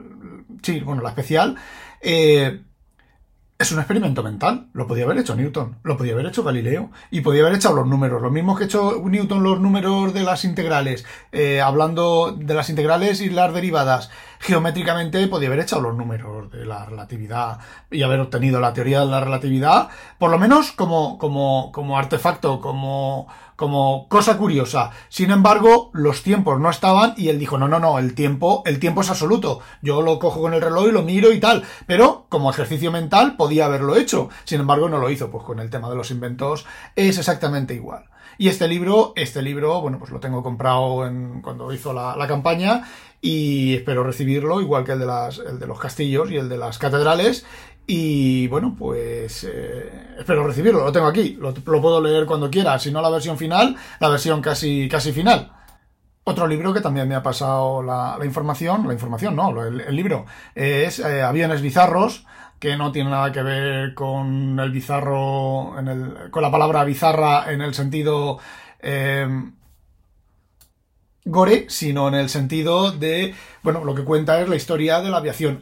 sí, 0.65 0.79
bueno, 0.79 1.03
la 1.03 1.09
especial, 1.09 1.55
eh, 2.01 2.61
es 3.57 3.71
un 3.71 3.77
experimento 3.77 4.23
mental. 4.23 4.67
Lo 4.73 4.87
podía 4.87 5.05
haber 5.05 5.19
hecho 5.19 5.35
Newton, 5.35 5.77
lo 5.83 5.95
podía 5.95 6.13
haber 6.13 6.25
hecho 6.25 6.43
Galileo 6.43 6.91
y 7.11 7.21
podía 7.21 7.43
haber 7.43 7.55
hecho 7.55 7.71
los 7.71 7.87
números. 7.87 8.21
Lo 8.21 8.31
mismo 8.31 8.55
que 8.55 8.63
ha 8.63 8.65
hecho 8.65 9.01
Newton 9.05 9.43
los 9.43 9.61
números 9.61 10.13
de 10.13 10.23
las 10.23 10.43
integrales, 10.43 11.05
eh, 11.31 11.61
hablando 11.61 12.35
de 12.37 12.53
las 12.53 12.69
integrales 12.69 13.21
y 13.21 13.29
las 13.29 13.53
derivadas. 13.53 14.09
Geométricamente 14.39 15.27
podía 15.27 15.47
haber 15.47 15.61
hecho 15.61 15.79
los 15.79 15.95
números 15.95 16.51
de 16.51 16.65
la 16.65 16.85
relatividad 16.85 17.59
y 17.89 18.03
haber 18.03 18.19
obtenido 18.19 18.59
la 18.59 18.73
teoría 18.73 19.01
de 19.01 19.05
la 19.05 19.21
relatividad, 19.21 19.87
por 20.19 20.31
lo 20.31 20.37
menos 20.37 20.71
como, 20.73 21.17
como, 21.17 21.71
como 21.71 21.97
artefacto, 21.97 22.59
como, 22.59 23.27
como 23.55 24.07
cosa 24.09 24.37
curiosa. 24.37 24.91
Sin 25.09 25.31
embargo, 25.31 25.89
los 25.93 26.23
tiempos 26.23 26.59
no 26.59 26.69
estaban 26.69 27.13
y 27.17 27.29
él 27.29 27.39
dijo, 27.39 27.57
no, 27.57 27.67
no, 27.67 27.79
no, 27.79 27.99
el 27.99 28.13
tiempo, 28.13 28.63
el 28.65 28.79
tiempo 28.79 29.01
es 29.01 29.09
absoluto. 29.09 29.61
Yo 29.81 30.01
lo 30.01 30.19
cojo 30.19 30.41
con 30.41 30.53
el 30.53 30.61
reloj 30.61 30.87
y 30.87 30.91
lo 30.91 31.03
miro 31.03 31.31
y 31.31 31.39
tal. 31.39 31.63
Pero 31.87 32.25
como 32.29 32.49
ejercicio 32.49 32.91
mental 32.91 33.35
podía 33.37 33.65
haberlo 33.65 33.95
hecho. 33.95 34.29
Sin 34.43 34.59
embargo, 34.61 34.89
no 34.89 34.97
lo 34.97 35.09
hizo. 35.09 35.29
Pues 35.29 35.43
con 35.43 35.59
el 35.59 35.69
tema 35.69 35.89
de 35.89 35.95
los 35.95 36.11
inventos 36.11 36.65
es 36.95 37.17
exactamente 37.17 37.73
igual. 37.73 38.05
Y 38.37 38.49
este 38.49 38.67
libro, 38.67 39.13
este 39.15 39.41
libro, 39.41 39.81
bueno, 39.81 39.99
pues 39.99 40.11
lo 40.11 40.19
tengo 40.19 40.43
comprado 40.43 41.07
en, 41.07 41.41
cuando 41.41 41.71
hizo 41.73 41.93
la, 41.93 42.15
la 42.15 42.27
campaña 42.27 42.83
y 43.21 43.75
espero 43.75 44.03
recibirlo, 44.03 44.61
igual 44.61 44.83
que 44.83 44.91
el 44.91 44.99
de, 44.99 45.05
las, 45.07 45.39
el 45.39 45.57
de 45.57 45.65
los 45.65 45.79
castillos 45.79 46.29
y 46.29 46.37
el 46.37 46.47
de 46.47 46.57
las 46.57 46.77
catedrales. 46.77 47.45
Y 47.87 48.47
bueno, 48.47 48.75
pues 48.77 49.43
eh, 49.43 50.15
espero 50.19 50.45
recibirlo, 50.45 50.83
lo 50.83 50.91
tengo 50.91 51.07
aquí, 51.07 51.37
lo, 51.39 51.53
puedo 51.53 52.01
leer 52.01 52.25
cuando 52.25 52.49
quiera, 52.49 52.79
si 52.79 52.91
no 52.91 53.01
la 53.01 53.09
versión 53.09 53.37
final, 53.37 53.75
la 53.99 54.09
versión 54.09 54.41
casi, 54.41 54.87
casi 54.89 55.11
final. 55.11 55.51
Otro 56.23 56.47
libro 56.47 56.73
que 56.73 56.81
también 56.81 57.07
me 57.07 57.13
ha 57.13 57.21
pasado 57.21 57.83
la, 57.83 58.17
información, 58.23 58.87
la 58.87 58.93
información 58.93 59.35
no, 59.35 59.63
el, 59.63 59.95
libro, 59.95 60.25
es 60.55 60.97
eh, 60.99 61.21
Aviones 61.21 61.61
Bizarros, 61.61 62.25
que 62.59 62.77
no 62.77 62.91
tiene 62.91 63.09
nada 63.09 63.31
que 63.31 63.43
ver 63.43 63.93
con 63.93 64.59
el 64.59 64.71
bizarro, 64.71 65.77
en 65.79 65.87
el, 65.87 66.31
con 66.31 66.41
la 66.41 66.51
palabra 66.51 66.83
bizarra 66.83 67.51
en 67.51 67.61
el 67.61 67.73
sentido 67.73 68.39
eh, 68.79 69.27
gore, 71.25 71.65
sino 71.69 72.07
en 72.07 72.15
el 72.15 72.29
sentido 72.29 72.91
de, 72.91 73.33
bueno, 73.63 73.83
lo 73.83 73.95
que 73.95 74.03
cuenta 74.03 74.41
es 74.41 74.47
la 74.47 74.55
historia 74.55 75.01
de 75.01 75.09
la 75.09 75.17
aviación. 75.17 75.61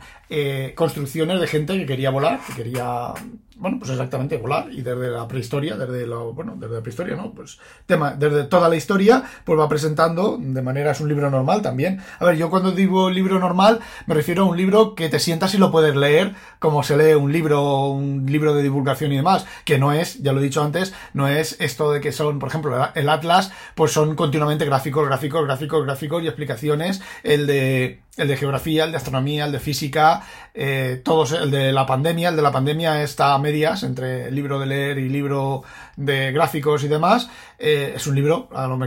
construcciones 0.76 1.40
de 1.40 1.48
gente 1.48 1.78
que 1.78 1.86
quería 1.86 2.10
volar, 2.10 2.40
que 2.46 2.54
quería 2.54 3.14
bueno, 3.56 3.78
pues 3.80 3.92
exactamente 3.92 4.38
volar 4.38 4.68
y 4.72 4.82
desde 4.82 5.10
la 5.10 5.28
prehistoria, 5.28 5.76
desde 5.76 6.08
lo, 6.08 6.34
bueno, 6.34 6.56
desde 6.58 6.76
la 6.76 6.82
prehistoria, 6.82 7.16
¿no? 7.16 7.32
Pues 7.32 7.60
tema, 7.86 8.12
desde 8.12 8.46
toda 8.46 8.70
la 8.70 8.76
historia, 8.76 9.24
pues 9.44 9.60
va 9.60 9.70
presentando 9.70 10.38
de 10.40 10.62
manera, 10.62 10.92
es 10.92 11.00
un 11.00 11.10
libro 11.10 11.30
normal 11.30 11.62
también. 11.62 12.02
A 12.20 12.26
ver, 12.26 12.38
yo 12.38 12.50
cuando 12.50 12.72
digo 12.72 13.10
libro 13.10 13.40
normal, 13.40 13.80
me 14.08 14.16
refiero 14.16 14.44
a 14.44 14.46
un 14.48 14.58
libro 14.58 14.96
que 14.96 15.10
te 15.10 15.20
sientas 15.20 15.54
y 15.54 15.58
lo 15.58 15.72
puedes 15.72 15.96
leer 15.96 16.34
como 16.60 16.84
se 16.84 16.98
lee 16.98 17.14
un 17.14 17.32
libro, 17.32 17.88
un 17.88 18.26
libro 18.26 18.54
de 18.54 18.64
divulgación 18.64 19.12
y 19.12 19.18
demás, 19.18 19.46
que 19.66 19.78
no 19.78 19.92
es, 19.92 20.22
ya 20.24 20.34
lo 20.34 20.40
he 20.40 20.44
dicho 20.44 20.64
antes, 20.64 20.94
no 21.14 21.28
es 21.28 21.58
esto 21.60 21.92
de 21.92 22.02
que 22.02 22.12
son, 22.12 22.40
por 22.40 22.50
ejemplo, 22.50 22.90
el 22.96 23.10
Atlas, 23.10 23.52
pues 23.76 23.92
son 23.92 24.16
continuamente 24.16 24.66
gráficos, 24.66 25.06
gráficos, 25.06 25.46
gráficos, 25.46 25.86
gráficos 25.86 26.24
y 26.24 26.28
explicaciones, 26.28 27.02
el 27.24 27.48
de 27.48 28.02
el 28.16 28.28
de 28.28 28.38
geografía, 28.38 28.84
el 28.84 28.92
de 28.92 28.98
astronomía, 28.98 29.46
el 29.46 29.52
de 29.52 29.60
física, 29.60 30.22
eh, 30.54 31.02
todos, 31.04 31.32
el 31.32 31.50
de 31.50 31.72
la 31.72 31.86
pandemia, 31.86 32.30
el 32.30 32.36
de 32.36 32.42
la 32.44 32.52
pandemia 32.52 33.02
está 33.02 33.34
a 33.34 33.40
medias 33.40 33.82
entre 33.84 34.30
libro 34.30 34.60
de 34.60 34.68
leer 34.68 35.00
y 35.00 35.10
libro 35.10 35.64
de 35.96 36.32
gráficos 36.32 36.84
y 36.84 36.88
demás. 36.88 37.30
Eh, 37.58 37.94
es 37.96 38.06
un 38.06 38.16
libro, 38.16 38.50
a 38.54 38.68
lo, 38.68 38.78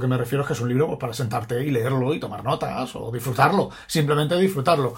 que, 0.00 0.06
me 0.06 0.16
refiero 0.16 0.42
es 0.42 0.46
que 0.46 0.52
es 0.52 0.60
un 0.60 0.68
libro 0.68 0.86
pues, 0.86 0.98
para 1.00 1.12
sentarte 1.12 1.64
y 1.64 1.70
leerlo 1.70 2.14
y 2.14 2.20
tomar 2.20 2.44
notas 2.44 2.94
o 2.94 3.10
disfrutarlo, 3.10 3.70
simplemente 3.88 4.36
disfrutarlo. 4.38 4.94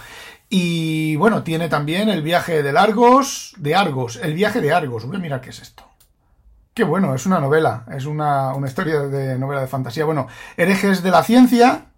Y 0.50 1.16
bueno, 1.16 1.42
tiene 1.42 1.70
también 1.70 2.10
el 2.10 2.20
viaje 2.20 2.62
de 2.62 2.78
Argos, 2.78 3.54
de 3.56 3.74
Argos, 3.74 4.16
el 4.16 4.34
viaje 4.34 4.60
de 4.60 4.72
Argos. 4.72 5.06
Voy 5.06 5.16
a 5.16 5.20
mirar 5.20 5.40
qué 5.40 5.48
es 5.48 5.62
esto. 5.62 5.84
Qué 6.74 6.84
bueno, 6.84 7.14
es 7.14 7.24
una 7.24 7.38
novela, 7.38 7.84
es 7.94 8.04
una, 8.04 8.54
una 8.54 8.66
historia 8.66 9.00
de 9.00 9.38
novela 9.38 9.62
de 9.62 9.66
fantasía. 9.66 10.04
Bueno, 10.04 10.28
herejes 10.56 11.02
de 11.02 11.10
la 11.10 11.22
ciencia, 11.22 11.91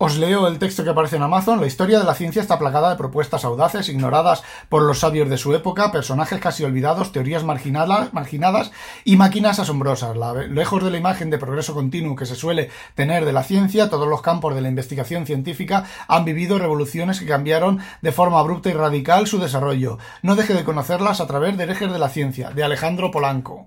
os 0.00 0.16
leo 0.16 0.46
el 0.46 0.60
texto 0.60 0.84
que 0.84 0.90
aparece 0.90 1.16
en 1.16 1.24
Amazon. 1.24 1.60
La 1.60 1.66
historia 1.66 1.98
de 1.98 2.04
la 2.04 2.14
ciencia 2.14 2.40
está 2.40 2.56
plagada 2.56 2.90
de 2.90 2.96
propuestas 2.96 3.44
audaces, 3.44 3.88
ignoradas 3.88 4.44
por 4.68 4.82
los 4.82 5.00
sabios 5.00 5.28
de 5.28 5.36
su 5.36 5.52
época, 5.56 5.90
personajes 5.90 6.38
casi 6.38 6.62
olvidados, 6.62 7.10
teorías 7.10 7.42
marginadas 7.42 8.70
y 9.04 9.16
máquinas 9.16 9.58
asombrosas. 9.58 10.16
lejos 10.50 10.84
de 10.84 10.92
la 10.92 10.98
imagen 10.98 11.30
de 11.30 11.38
progreso 11.38 11.74
continuo 11.74 12.14
que 12.14 12.26
se 12.26 12.36
suele 12.36 12.70
tener 12.94 13.24
de 13.24 13.32
la 13.32 13.42
ciencia, 13.42 13.90
todos 13.90 14.06
los 14.06 14.22
campos 14.22 14.54
de 14.54 14.60
la 14.60 14.68
investigación 14.68 15.26
científica 15.26 15.84
han 16.06 16.24
vivido 16.24 16.60
revoluciones 16.60 17.18
que 17.18 17.26
cambiaron 17.26 17.80
de 18.00 18.12
forma 18.12 18.38
abrupta 18.38 18.70
y 18.70 18.74
radical 18.74 19.26
su 19.26 19.40
desarrollo. 19.40 19.98
No 20.22 20.36
deje 20.36 20.54
de 20.54 20.62
conocerlas 20.62 21.20
a 21.20 21.26
través 21.26 21.56
de 21.56 21.64
Herejes 21.64 21.92
de 21.92 21.98
la 21.98 22.08
Ciencia, 22.08 22.50
de 22.50 22.62
Alejandro 22.62 23.10
Polanco. 23.10 23.66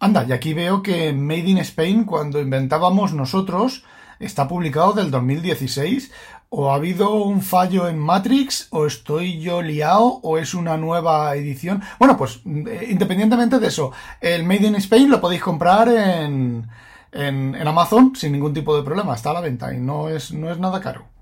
Anda, 0.00 0.24
y 0.26 0.32
aquí 0.32 0.54
veo 0.54 0.82
que 0.82 1.12
Made 1.12 1.50
in 1.50 1.58
Spain, 1.58 2.04
cuando 2.04 2.40
inventábamos 2.40 3.12
nosotros, 3.12 3.84
está 4.18 4.48
publicado 4.48 4.92
del 4.92 5.10
2016. 5.10 6.10
¿O 6.48 6.70
ha 6.70 6.76
habido 6.76 7.14
un 7.14 7.42
fallo 7.42 7.88
en 7.88 7.98
Matrix? 7.98 8.68
¿O 8.70 8.86
estoy 8.86 9.40
yo 9.40 9.62
liado? 9.62 10.20
¿O 10.22 10.38
es 10.38 10.54
una 10.54 10.76
nueva 10.76 11.34
edición? 11.34 11.82
Bueno, 11.98 12.16
pues 12.16 12.40
eh, 12.46 12.88
independientemente 12.90 13.58
de 13.58 13.66
eso, 13.66 13.92
el 14.20 14.44
Made 14.44 14.66
in 14.66 14.76
Spain 14.76 15.10
lo 15.10 15.20
podéis 15.20 15.42
comprar 15.42 15.88
en, 15.88 16.68
en, 17.10 17.54
en 17.54 17.68
Amazon 17.68 18.14
sin 18.14 18.32
ningún 18.32 18.54
tipo 18.54 18.76
de 18.76 18.84
problema. 18.84 19.14
Está 19.14 19.30
a 19.30 19.34
la 19.34 19.40
venta 19.40 19.74
y 19.74 19.78
no 19.78 20.08
es, 20.08 20.32
no 20.32 20.50
es 20.50 20.58
nada 20.58 20.80
caro. 20.80 21.15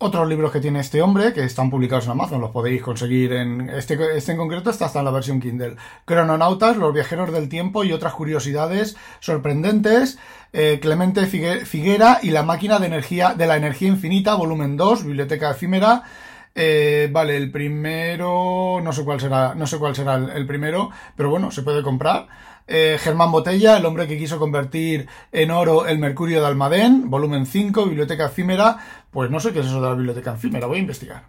Otros 0.00 0.28
libros 0.28 0.52
que 0.52 0.60
tiene 0.60 0.78
este 0.78 1.02
hombre, 1.02 1.32
que 1.32 1.42
están 1.42 1.70
publicados 1.70 2.04
en 2.04 2.12
Amazon, 2.12 2.40
los 2.40 2.52
podéis 2.52 2.82
conseguir 2.82 3.32
en... 3.32 3.68
Este, 3.68 3.98
este 4.16 4.30
en 4.30 4.38
concreto 4.38 4.70
está 4.70 4.86
hasta 4.86 5.00
en 5.00 5.04
la 5.04 5.10
versión 5.10 5.40
Kindle. 5.40 5.74
Crononautas, 6.04 6.76
Los 6.76 6.94
viajeros 6.94 7.32
del 7.32 7.48
tiempo 7.48 7.82
y 7.82 7.92
otras 7.92 8.14
curiosidades 8.14 8.96
sorprendentes. 9.18 10.16
Eh, 10.52 10.78
Clemente 10.80 11.26
Figuera 11.26 12.20
y 12.22 12.30
la 12.30 12.44
máquina 12.44 12.78
de 12.78 12.86
energía 12.86 13.34
de 13.34 13.48
la 13.48 13.56
energía 13.56 13.88
infinita, 13.88 14.36
volumen 14.36 14.76
2, 14.76 15.04
biblioteca 15.04 15.50
efímera. 15.50 16.04
Eh, 16.54 17.08
vale, 17.10 17.36
el 17.36 17.50
primero, 17.50 18.80
no 18.80 18.92
sé 18.92 19.04
cuál 19.04 19.20
será, 19.20 19.56
no 19.56 19.66
sé 19.66 19.78
cuál 19.78 19.96
será 19.96 20.14
el 20.14 20.46
primero, 20.46 20.90
pero 21.16 21.28
bueno, 21.28 21.50
se 21.50 21.62
puede 21.62 21.82
comprar. 21.82 22.28
Eh, 22.70 22.98
Germán 23.00 23.32
Botella, 23.32 23.78
el 23.78 23.86
hombre 23.86 24.06
que 24.06 24.18
quiso 24.18 24.38
convertir 24.38 25.08
en 25.32 25.50
oro 25.50 25.86
el 25.86 25.98
mercurio 25.98 26.40
de 26.40 26.46
Almadén, 26.46 27.08
volumen 27.08 27.46
5, 27.46 27.86
biblioteca 27.86 28.26
efímera. 28.26 28.76
Pues 29.10 29.30
no 29.30 29.40
sé 29.40 29.52
qué 29.52 29.60
es 29.60 29.66
eso 29.66 29.80
de 29.80 29.88
la 29.88 29.94
biblioteca 29.94 30.34
efímera, 30.34 30.66
voy 30.66 30.78
a 30.78 30.80
investigar. 30.80 31.24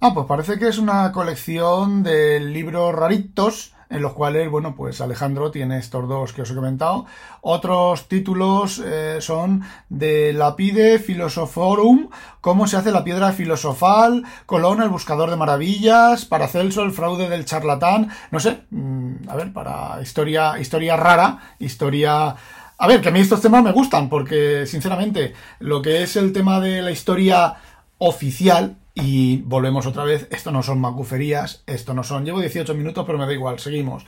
Ah, 0.00 0.12
pues 0.14 0.26
parece 0.26 0.58
que 0.58 0.68
es 0.68 0.78
una 0.78 1.12
colección 1.12 2.02
de 2.02 2.40
libros 2.40 2.94
raritos 2.94 3.72
en 3.92 4.00
los 4.00 4.14
cuales, 4.14 4.50
bueno, 4.50 4.74
pues 4.74 5.00
Alejandro 5.00 5.50
tiene 5.50 5.78
estos 5.78 6.08
dos 6.08 6.32
que 6.32 6.42
os 6.42 6.50
he 6.50 6.54
comentado. 6.54 7.04
Otros 7.42 8.08
títulos 8.08 8.82
eh, 8.84 9.18
son 9.20 9.62
de 9.90 10.32
Lapide 10.32 10.98
Philosophorum, 10.98 12.08
cómo 12.40 12.66
se 12.66 12.78
hace 12.78 12.90
la 12.90 13.04
piedra 13.04 13.32
filosofal, 13.32 14.24
Colón, 14.46 14.82
el 14.82 14.88
buscador 14.88 15.30
de 15.30 15.36
maravillas, 15.36 16.24
Paracelso, 16.24 16.82
el 16.82 16.92
fraude 16.92 17.28
del 17.28 17.44
charlatán, 17.44 18.08
no 18.30 18.40
sé, 18.40 18.62
mm, 18.70 19.28
a 19.28 19.36
ver, 19.36 19.52
para 19.52 20.00
historia, 20.00 20.58
historia 20.58 20.96
rara, 20.96 21.54
historia... 21.58 22.34
A 22.82 22.88
ver, 22.88 23.00
que 23.00 23.10
a 23.10 23.12
mí 23.12 23.20
estos 23.20 23.40
temas 23.40 23.62
me 23.62 23.70
gustan, 23.70 24.08
porque 24.08 24.66
sinceramente, 24.66 25.34
lo 25.60 25.82
que 25.82 26.02
es 26.02 26.16
el 26.16 26.32
tema 26.32 26.58
de 26.58 26.82
la 26.82 26.90
historia 26.90 27.54
oficial, 27.98 28.74
y 28.94 29.38
volvemos 29.42 29.86
otra 29.86 30.04
vez, 30.04 30.28
esto 30.30 30.52
no 30.52 30.62
son 30.62 30.78
maguferías, 30.78 31.62
esto 31.66 31.94
no 31.94 32.04
son, 32.04 32.26
llevo 32.26 32.40
18 32.40 32.74
minutos 32.74 33.04
pero 33.06 33.16
me 33.16 33.24
da 33.24 33.32
igual, 33.32 33.58
seguimos. 33.58 34.04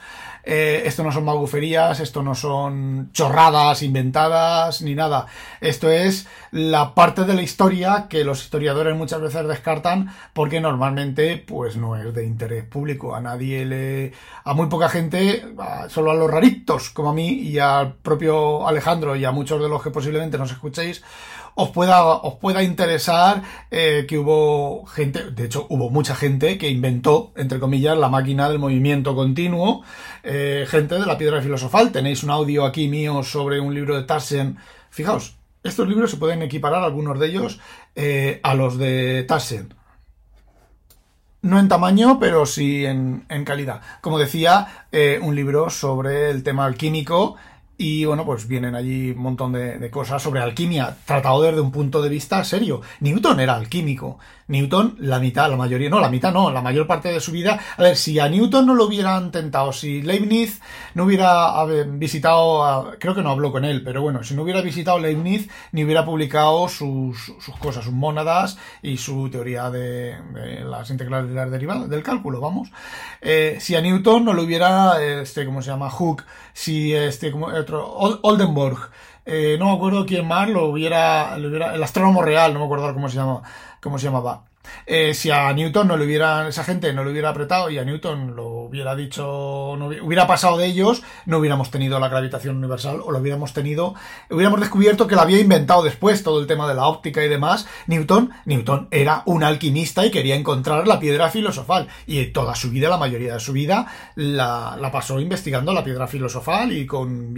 Eh, 0.46 0.82
esto 0.84 1.02
no 1.02 1.10
son 1.10 1.24
maguferías, 1.24 2.00
esto 2.00 2.22
no 2.22 2.34
son 2.34 3.10
chorradas 3.12 3.82
inventadas 3.82 4.82
ni 4.82 4.94
nada. 4.94 5.26
Esto 5.62 5.90
es 5.90 6.28
la 6.50 6.94
parte 6.94 7.24
de 7.24 7.32
la 7.32 7.40
historia 7.40 8.08
que 8.10 8.24
los 8.24 8.42
historiadores 8.42 8.94
muchas 8.94 9.22
veces 9.22 9.48
descartan 9.48 10.10
porque 10.34 10.60
normalmente 10.60 11.38
pues 11.38 11.78
no 11.78 11.96
es 11.96 12.12
de 12.12 12.26
interés 12.26 12.64
público. 12.64 13.14
A 13.14 13.22
nadie 13.22 13.64
le... 13.64 14.12
a 14.44 14.52
muy 14.52 14.66
poca 14.66 14.90
gente, 14.90 15.46
solo 15.88 16.10
a 16.10 16.14
los 16.14 16.30
raritos 16.30 16.90
como 16.90 17.10
a 17.10 17.14
mí 17.14 17.30
y 17.30 17.58
al 17.58 17.94
propio 17.94 18.68
Alejandro 18.68 19.16
y 19.16 19.24
a 19.24 19.32
muchos 19.32 19.62
de 19.62 19.68
los 19.70 19.82
que 19.82 19.90
posiblemente 19.90 20.36
nos 20.36 20.52
escuchéis, 20.52 21.02
os 21.54 21.70
pueda, 21.70 22.04
os 22.04 22.34
pueda 22.34 22.62
interesar 22.62 23.42
eh, 23.70 24.06
que 24.08 24.18
hubo 24.18 24.84
gente, 24.86 25.30
de 25.30 25.44
hecho 25.44 25.66
hubo 25.70 25.90
mucha 25.90 26.14
gente 26.14 26.58
que 26.58 26.68
inventó, 26.68 27.32
entre 27.36 27.60
comillas, 27.60 27.96
la 27.96 28.08
máquina 28.08 28.48
del 28.48 28.58
movimiento 28.58 29.14
continuo, 29.14 29.82
eh, 30.22 30.66
gente 30.68 30.96
de 30.96 31.06
la 31.06 31.16
piedra 31.16 31.40
filosofal. 31.40 31.92
Tenéis 31.92 32.24
un 32.24 32.30
audio 32.30 32.64
aquí 32.64 32.88
mío 32.88 33.22
sobre 33.22 33.60
un 33.60 33.74
libro 33.74 33.96
de 33.96 34.02
Tassen. 34.02 34.56
Fijaos, 34.90 35.36
estos 35.62 35.88
libros 35.88 36.10
se 36.10 36.16
pueden 36.16 36.42
equiparar, 36.42 36.82
algunos 36.82 37.18
de 37.18 37.26
ellos, 37.28 37.60
eh, 37.94 38.40
a 38.42 38.54
los 38.54 38.76
de 38.76 39.24
Tassen. 39.24 39.74
No 41.42 41.58
en 41.58 41.68
tamaño, 41.68 42.18
pero 42.18 42.46
sí 42.46 42.86
en, 42.86 43.26
calidad. 43.44 43.82
Como 44.00 44.18
decía, 44.18 44.86
un 45.20 45.34
libro 45.34 45.68
sobre 45.68 46.30
el 46.30 46.42
tema 46.42 46.64
alquímico 46.64 47.36
y 47.76 48.04
bueno, 48.04 48.24
pues 48.24 48.46
vienen 48.46 48.74
allí 48.74 49.10
un 49.10 49.18
montón 49.18 49.52
de, 49.52 49.90
cosas 49.90 50.22
sobre 50.22 50.40
alquimia, 50.40 50.96
tratado 51.04 51.42
desde 51.42 51.60
un 51.60 51.72
punto 51.72 52.02
de 52.02 52.08
vista 52.08 52.42
serio. 52.44 52.82
Newton 53.00 53.40
era 53.40 53.56
alquímico. 53.56 54.18
Newton, 54.46 54.96
la 54.98 55.18
mitad, 55.18 55.48
la 55.48 55.56
mayoría, 55.56 55.88
no, 55.88 56.00
la 56.00 56.10
mitad 56.10 56.32
no, 56.32 56.50
la 56.50 56.60
mayor 56.60 56.86
parte 56.86 57.08
de 57.08 57.20
su 57.20 57.32
vida. 57.32 57.58
A 57.76 57.82
ver, 57.82 57.96
si 57.96 58.18
a 58.18 58.28
Newton 58.28 58.66
no 58.66 58.74
lo 58.74 58.84
hubieran 58.86 59.30
tentado, 59.30 59.72
si 59.72 60.02
Leibniz 60.02 60.60
no 60.94 61.04
hubiera 61.04 61.64
visitado, 61.64 62.94
creo 62.98 63.14
que 63.14 63.22
no 63.22 63.30
habló 63.30 63.50
con 63.50 63.64
él, 63.64 63.82
pero 63.82 64.02
bueno, 64.02 64.22
si 64.22 64.34
no 64.34 64.42
hubiera 64.42 64.60
visitado 64.60 64.98
Leibniz, 64.98 65.48
ni 65.72 65.84
hubiera 65.84 66.04
publicado 66.04 66.68
sus, 66.68 67.32
sus 67.40 67.56
cosas, 67.58 67.84
sus 67.84 67.94
mónadas 67.94 68.58
y 68.82 68.98
su 68.98 69.30
teoría 69.30 69.70
de, 69.70 70.16
las 70.64 70.90
integrales 70.90 71.30
de 71.30 71.34
las 71.34 71.50
derivadas, 71.50 71.88
del 71.88 72.02
cálculo, 72.02 72.40
vamos. 72.40 72.70
Eh, 73.20 73.56
si 73.60 73.74
a 73.74 73.80
Newton 73.80 74.24
no 74.24 74.32
lo 74.34 74.42
hubiera, 74.42 75.02
este, 75.02 75.46
¿cómo 75.46 75.62
se 75.62 75.70
llama? 75.70 75.90
Hooke, 75.90 76.24
si 76.52 76.94
este, 76.94 77.32
como 77.32 77.46
otro, 77.46 77.90
Oldenburg, 78.22 78.90
eh, 79.26 79.56
no 79.58 79.66
me 79.66 79.72
acuerdo 79.76 80.06
quién 80.06 80.26
más 80.26 80.48
lo 80.48 80.66
hubiera, 80.66 81.34
el 81.36 81.82
astrónomo 81.82 82.22
real, 82.22 82.52
no 82.52 82.60
me 82.60 82.66
acuerdo 82.66 82.92
cómo 82.94 83.08
se 83.08 83.16
llama, 83.16 83.42
cómo 83.80 83.98
se 83.98 84.06
llamaba. 84.06 84.44
Eh, 84.86 85.14
si 85.14 85.30
a 85.30 85.52
Newton 85.52 85.88
no 85.88 85.96
le 85.96 86.04
hubieran, 86.04 86.46
esa 86.46 86.64
gente 86.64 86.92
no 86.92 87.04
le 87.04 87.10
hubiera 87.10 87.30
apretado 87.30 87.70
y 87.70 87.78
a 87.78 87.84
Newton 87.84 88.36
lo 88.36 88.46
hubiera 88.46 88.94
dicho, 88.94 89.74
no 89.78 89.86
hubiera 89.86 90.26
pasado 90.26 90.58
de 90.58 90.66
ellos, 90.66 91.02
no 91.26 91.38
hubiéramos 91.38 91.70
tenido 91.70 91.98
la 91.98 92.08
gravitación 92.08 92.56
universal 92.56 93.00
o 93.04 93.10
lo 93.10 93.18
hubiéramos 93.18 93.52
tenido, 93.52 93.94
hubiéramos 94.30 94.60
descubierto 94.60 95.06
que 95.06 95.14
lo 95.14 95.22
había 95.22 95.40
inventado 95.40 95.82
después 95.82 96.22
todo 96.22 96.40
el 96.40 96.46
tema 96.46 96.68
de 96.68 96.74
la 96.74 96.86
óptica 96.86 97.24
y 97.24 97.28
demás. 97.28 97.66
Newton, 97.86 98.32
Newton 98.44 98.88
era 98.90 99.22
un 99.26 99.42
alquimista 99.42 100.04
y 100.04 100.10
quería 100.10 100.36
encontrar 100.36 100.86
la 100.86 101.00
piedra 101.00 101.30
filosofal 101.30 101.88
y 102.06 102.26
toda 102.26 102.54
su 102.54 102.70
vida, 102.70 102.88
la 102.88 102.98
mayoría 102.98 103.34
de 103.34 103.40
su 103.40 103.52
vida, 103.52 103.86
la, 104.16 104.78
pasó 104.92 105.18
investigando 105.18 105.72
la 105.72 105.82
piedra 105.82 106.06
filosofal 106.06 106.72
y 106.72 106.86
con, 106.86 107.34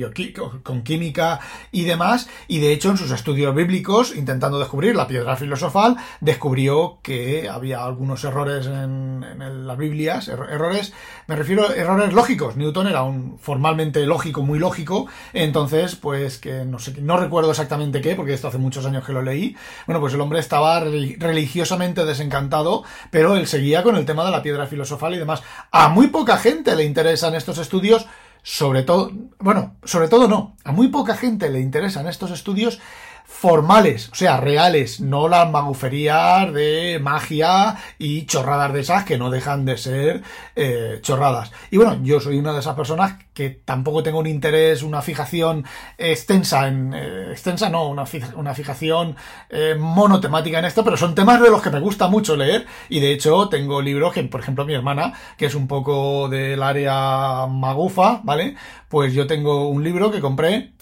con 0.63 0.83
química 0.83 1.41
y 1.73 1.85
demás. 1.85 2.29
Y 2.49 2.59
de 2.59 2.73
hecho 2.73 2.91
en 2.91 2.99
sus 2.99 3.11
estudios 3.11 3.55
bíblicos, 3.55 4.15
intentando 4.15 4.59
descubrir 4.59 4.95
la 4.95 5.07
piedra 5.07 5.37
filosofal, 5.37 5.97
descubrió 6.21 6.99
que 7.03 7.16
había 7.51 7.85
algunos 7.85 8.23
errores 8.25 8.67
en, 8.67 9.25
las 9.67 9.77
Biblias, 9.77 10.29
errores, 10.29 10.93
me 11.27 11.37
refiero 11.37 11.69
a 11.69 11.75
errores 11.75 12.13
lógicos. 12.13 12.57
Newton 12.57 12.87
era 12.87 13.03
un 13.03 13.39
formalmente 13.39 14.05
lógico, 14.07 14.43
muy 14.43 14.59
lógico, 14.59 15.07
entonces, 15.33 15.97
pues 15.97 16.39
que 16.39 16.65
no 16.65 16.79
sé, 16.79 17.01
no 17.01 17.17
recuerdo 17.17 17.51
exactamente 17.51 18.01
qué, 18.01 18.15
porque 18.15 18.35
esto 18.35 18.49
hace 18.49 18.59
muchos 18.59 18.87
años 18.87 19.05
que 19.05 19.13
lo 19.13 19.23
leí. 19.23 19.57
Bueno, 19.87 20.01
pues 20.01 20.15
el 20.15 20.21
hombre 20.21 20.41
estaba 20.41 20.81
religiosamente 20.81 22.05
desencantado, 22.05 22.85
pero 23.11 23.37
él 23.37 23.47
seguía 23.47 23.83
con 23.83 23.97
el 23.97 24.07
tema 24.07 24.25
de 24.25 24.31
la 24.31 24.43
piedra 24.43 24.67
filosofal 24.67 25.15
y 25.15 25.19
demás. 25.19 25.43
A 25.71 25.89
muy 25.89 26.09
poca 26.09 26.37
gente 26.39 26.75
le 26.77 26.85
interesan 26.85 27.35
estos 27.35 27.59
estudios, 27.59 28.07
sobre 28.43 28.83
todo, 28.83 29.11
bueno, 29.39 29.77
sobre 29.85 30.09
todo 30.09 30.29
no, 30.29 30.57
a 30.65 30.73
muy 30.73 30.89
poca 30.89 31.17
gente 31.17 31.51
le 31.51 31.61
interesan 31.61 32.07
estos 32.07 32.31
estudios 32.31 32.81
formales, 33.27 34.09
o 34.11 34.15
sea, 34.15 34.39
reales, 34.39 35.01
no 35.01 35.29
las 35.29 35.51
maguferías 35.51 36.53
de 36.55 36.99
magia 37.03 37.77
y 37.99 38.25
chorradas 38.25 38.73
de 38.73 38.81
esas 38.81 39.05
que 39.05 39.19
no 39.19 39.31
dejan 39.31 39.65
de 39.65 39.77
ser 39.77 40.23
eh, 40.55 41.01
chorradas. 41.03 41.53
Y 41.71 41.77
bueno, 41.77 41.99
yo 42.03 42.21
soy 42.21 42.39
una 42.39 42.53
de 42.53 42.61
esas 42.61 42.77
personas 42.77 43.17
que 43.35 43.51
tampoco 43.51 44.03
tengo 44.03 44.21
un 44.21 44.27
interés, 44.27 44.83
una 44.83 45.03
fijación 45.03 45.65
extensa 45.99 46.69
en 46.69 46.95
eh, 46.95 47.33
extensa, 47.33 47.69
no, 47.69 47.89
una, 47.89 48.05
una 48.37 48.55
fijación 48.55 49.17
eh, 49.51 49.75
monotemática 49.79 50.61
en 50.61 50.65
esto, 50.65 50.85
pero 50.85 50.97
son 50.97 51.15
temas 51.15 51.43
de 51.43 51.51
los 51.51 51.61
que 51.61 51.71
me 51.71 51.81
gusta 51.81 52.09
mucho 52.09 52.37
leer 52.37 52.65
y 52.89 53.01
de 53.01 53.13
hecho 53.13 53.49
tengo 53.49 53.83
libros 53.83 54.15
que, 54.15 54.23
por 54.23 54.41
ejemplo, 54.41 54.65
mi 54.65 54.75
hermana, 54.75 55.13
que 55.37 55.47
es 55.47 55.55
un 55.55 55.67
poco 55.67 56.29
del 56.29 56.63
área 56.63 57.47
magufa, 57.49 58.21
¿vale? 58.23 58.57
Pues 58.89 59.13
yo 59.13 59.27
tengo 59.27 59.69
un 59.69 59.83
libro 59.83 60.11
que 60.11 60.21
compré 60.21 60.76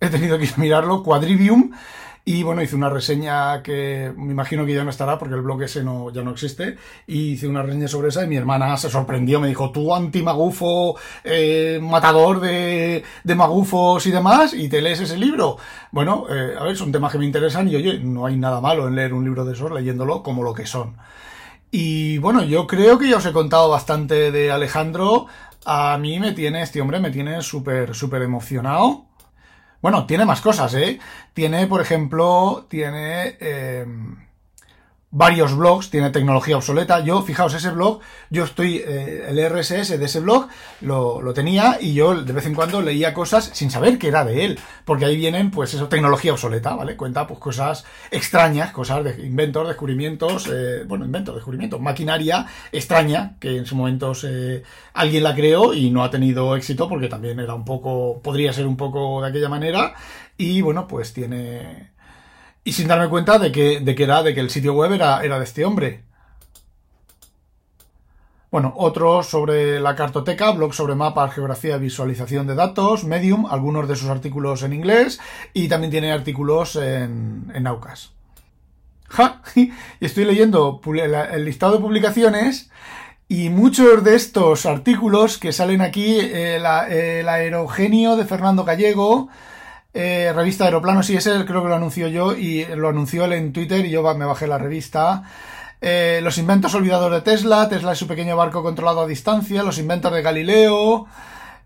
he 0.00 0.08
tenido 0.08 0.38
que 0.38 0.48
mirarlo, 0.56 1.02
Quadrivium, 1.02 1.72
y 2.24 2.42
bueno, 2.42 2.62
hice 2.62 2.76
una 2.76 2.90
reseña 2.90 3.62
que 3.62 4.12
me 4.16 4.32
imagino 4.32 4.66
que 4.66 4.74
ya 4.74 4.84
no 4.84 4.90
estará 4.90 5.18
porque 5.18 5.34
el 5.34 5.40
blog 5.40 5.62
ese 5.62 5.82
no, 5.82 6.12
ya 6.12 6.22
no 6.22 6.32
existe. 6.32 6.76
Y 7.06 7.32
hice 7.32 7.48
una 7.48 7.62
reseña 7.62 7.88
sobre 7.88 8.10
esa 8.10 8.24
y 8.24 8.28
mi 8.28 8.36
hermana 8.36 8.76
se 8.76 8.90
sorprendió. 8.90 9.40
Me 9.40 9.48
dijo, 9.48 9.72
tú 9.72 9.94
anti-magufo, 9.94 10.96
eh, 11.24 11.80
matador 11.82 12.40
de, 12.40 13.02
de, 13.24 13.34
magufos 13.34 14.06
y 14.06 14.10
demás, 14.10 14.52
y 14.54 14.68
te 14.68 14.82
lees 14.82 15.00
ese 15.00 15.16
libro. 15.16 15.56
Bueno, 15.92 16.26
eh, 16.30 16.54
a 16.58 16.62
ver, 16.64 16.76
son 16.76 16.92
temas 16.92 17.10
que 17.10 17.18
me 17.18 17.24
interesan 17.24 17.68
y 17.68 17.76
oye, 17.76 17.98
no 17.98 18.26
hay 18.26 18.36
nada 18.36 18.60
malo 18.60 18.86
en 18.86 18.96
leer 18.96 19.14
un 19.14 19.24
libro 19.24 19.44
de 19.44 19.54
esos 19.54 19.72
leyéndolo 19.72 20.22
como 20.22 20.42
lo 20.42 20.54
que 20.54 20.66
son. 20.66 20.96
Y 21.70 22.18
bueno, 22.18 22.44
yo 22.44 22.66
creo 22.66 22.98
que 22.98 23.08
ya 23.08 23.16
os 23.16 23.26
he 23.26 23.32
contado 23.32 23.68
bastante 23.70 24.30
de 24.30 24.52
Alejandro. 24.52 25.26
A 25.64 25.96
mí 25.98 26.20
me 26.20 26.32
tiene, 26.32 26.62
este 26.62 26.80
hombre 26.80 27.00
me 27.00 27.10
tiene 27.10 27.42
súper, 27.42 27.94
súper 27.94 28.22
emocionado. 28.22 29.09
Bueno, 29.82 30.06
tiene 30.06 30.24
más 30.24 30.40
cosas, 30.40 30.74
¿eh? 30.74 30.98
Tiene, 31.34 31.66
por 31.66 31.80
ejemplo, 31.80 32.66
tiene... 32.68 33.36
Eh, 33.40 33.86
varios 35.12 35.56
blogs, 35.56 35.90
tiene 35.90 36.10
tecnología 36.10 36.56
obsoleta. 36.56 37.00
Yo, 37.00 37.22
fijaos, 37.22 37.54
ese 37.54 37.70
blog, 37.70 38.00
yo 38.30 38.44
estoy, 38.44 38.76
eh, 38.76 39.26
el 39.28 39.38
RSS 39.50 39.98
de 39.98 40.04
ese 40.04 40.20
blog 40.20 40.48
lo, 40.80 41.20
lo, 41.20 41.34
tenía 41.34 41.78
y 41.80 41.94
yo 41.94 42.22
de 42.22 42.32
vez 42.32 42.46
en 42.46 42.54
cuando 42.54 42.80
leía 42.80 43.12
cosas 43.12 43.50
sin 43.52 43.70
saber 43.70 43.98
que 43.98 44.08
era 44.08 44.24
de 44.24 44.44
él, 44.44 44.58
porque 44.84 45.06
ahí 45.06 45.16
vienen, 45.16 45.50
pues 45.50 45.74
eso, 45.74 45.88
tecnología 45.88 46.32
obsoleta, 46.32 46.74
¿vale? 46.74 46.96
Cuenta, 46.96 47.26
pues 47.26 47.40
cosas 47.40 47.84
extrañas, 48.10 48.70
cosas 48.70 49.04
de 49.04 49.26
inventos, 49.26 49.66
descubrimientos, 49.66 50.48
eh, 50.52 50.84
bueno, 50.86 51.04
inventos, 51.04 51.34
descubrimientos, 51.34 51.80
maquinaria 51.80 52.46
extraña, 52.70 53.36
que 53.40 53.56
en 53.56 53.66
su 53.66 53.74
momento 53.74 54.12
alguien 54.94 55.24
la 55.24 55.34
creó 55.34 55.74
y 55.74 55.90
no 55.90 56.04
ha 56.04 56.10
tenido 56.10 56.54
éxito 56.54 56.88
porque 56.88 57.08
también 57.08 57.40
era 57.40 57.54
un 57.54 57.64
poco, 57.64 58.20
podría 58.22 58.52
ser 58.52 58.66
un 58.66 58.76
poco 58.76 59.22
de 59.22 59.28
aquella 59.28 59.48
manera 59.48 59.94
y 60.36 60.60
bueno, 60.60 60.86
pues 60.86 61.12
tiene 61.12 61.90
y 62.64 62.72
sin 62.72 62.88
darme 62.88 63.08
cuenta 63.08 63.38
de 63.38 63.52
que, 63.52 63.80
de 63.80 64.02
era, 64.02 64.22
de 64.22 64.34
que 64.34 64.40
el 64.40 64.50
sitio 64.50 64.74
web 64.74 64.92
era, 64.92 65.22
era 65.22 65.38
de 65.38 65.44
este 65.44 65.64
hombre. 65.64 66.04
Bueno, 68.50 68.74
otro 68.76 69.22
sobre 69.22 69.78
la 69.78 69.94
cartoteca, 69.94 70.50
blog 70.50 70.74
sobre 70.74 70.96
mapas, 70.96 71.32
geografía, 71.32 71.76
visualización 71.76 72.48
de 72.48 72.56
datos, 72.56 73.04
Medium, 73.04 73.46
algunos 73.46 73.86
de 73.88 73.94
sus 73.94 74.08
artículos 74.08 74.64
en 74.64 74.72
inglés 74.72 75.20
y 75.54 75.68
también 75.68 75.92
tiene 75.92 76.10
artículos 76.10 76.74
en, 76.74 77.52
en 77.54 77.66
Aucas. 77.68 78.10
Ja, 79.08 79.42
y 79.54 79.72
estoy 80.00 80.24
leyendo 80.24 80.80
el 80.84 81.44
listado 81.44 81.74
de 81.74 81.80
publicaciones 81.80 82.70
y 83.28 83.50
muchos 83.50 84.02
de 84.02 84.16
estos 84.16 84.66
artículos 84.66 85.38
que 85.38 85.52
salen 85.52 85.80
aquí, 85.80 86.18
el, 86.18 86.64
el 86.66 87.28
aerogenio 87.28 88.16
de 88.16 88.24
Fernando 88.24 88.64
Gallego, 88.64 89.28
eh, 89.92 90.32
revista 90.34 90.64
Aeroplanos, 90.64 91.06
sí, 91.06 91.16
ese 91.16 91.44
creo 91.44 91.62
que 91.62 91.68
lo 91.68 91.74
anunció 91.74 92.08
yo 92.08 92.34
y 92.36 92.64
lo 92.64 92.88
anunció 92.88 93.24
él 93.24 93.32
en 93.32 93.52
Twitter 93.52 93.84
y 93.84 93.90
yo 93.90 94.02
me 94.14 94.24
bajé 94.24 94.46
la 94.46 94.58
revista. 94.58 95.24
Eh, 95.80 96.20
los 96.22 96.36
inventos 96.38 96.74
olvidados 96.74 97.10
de 97.10 97.22
Tesla, 97.22 97.68
Tesla 97.68 97.92
es 97.92 97.98
su 97.98 98.06
pequeño 98.06 98.36
barco 98.36 98.62
controlado 98.62 99.00
a 99.00 99.06
distancia, 99.06 99.62
los 99.62 99.78
inventos 99.78 100.12
de 100.12 100.20
Galileo, 100.20 101.06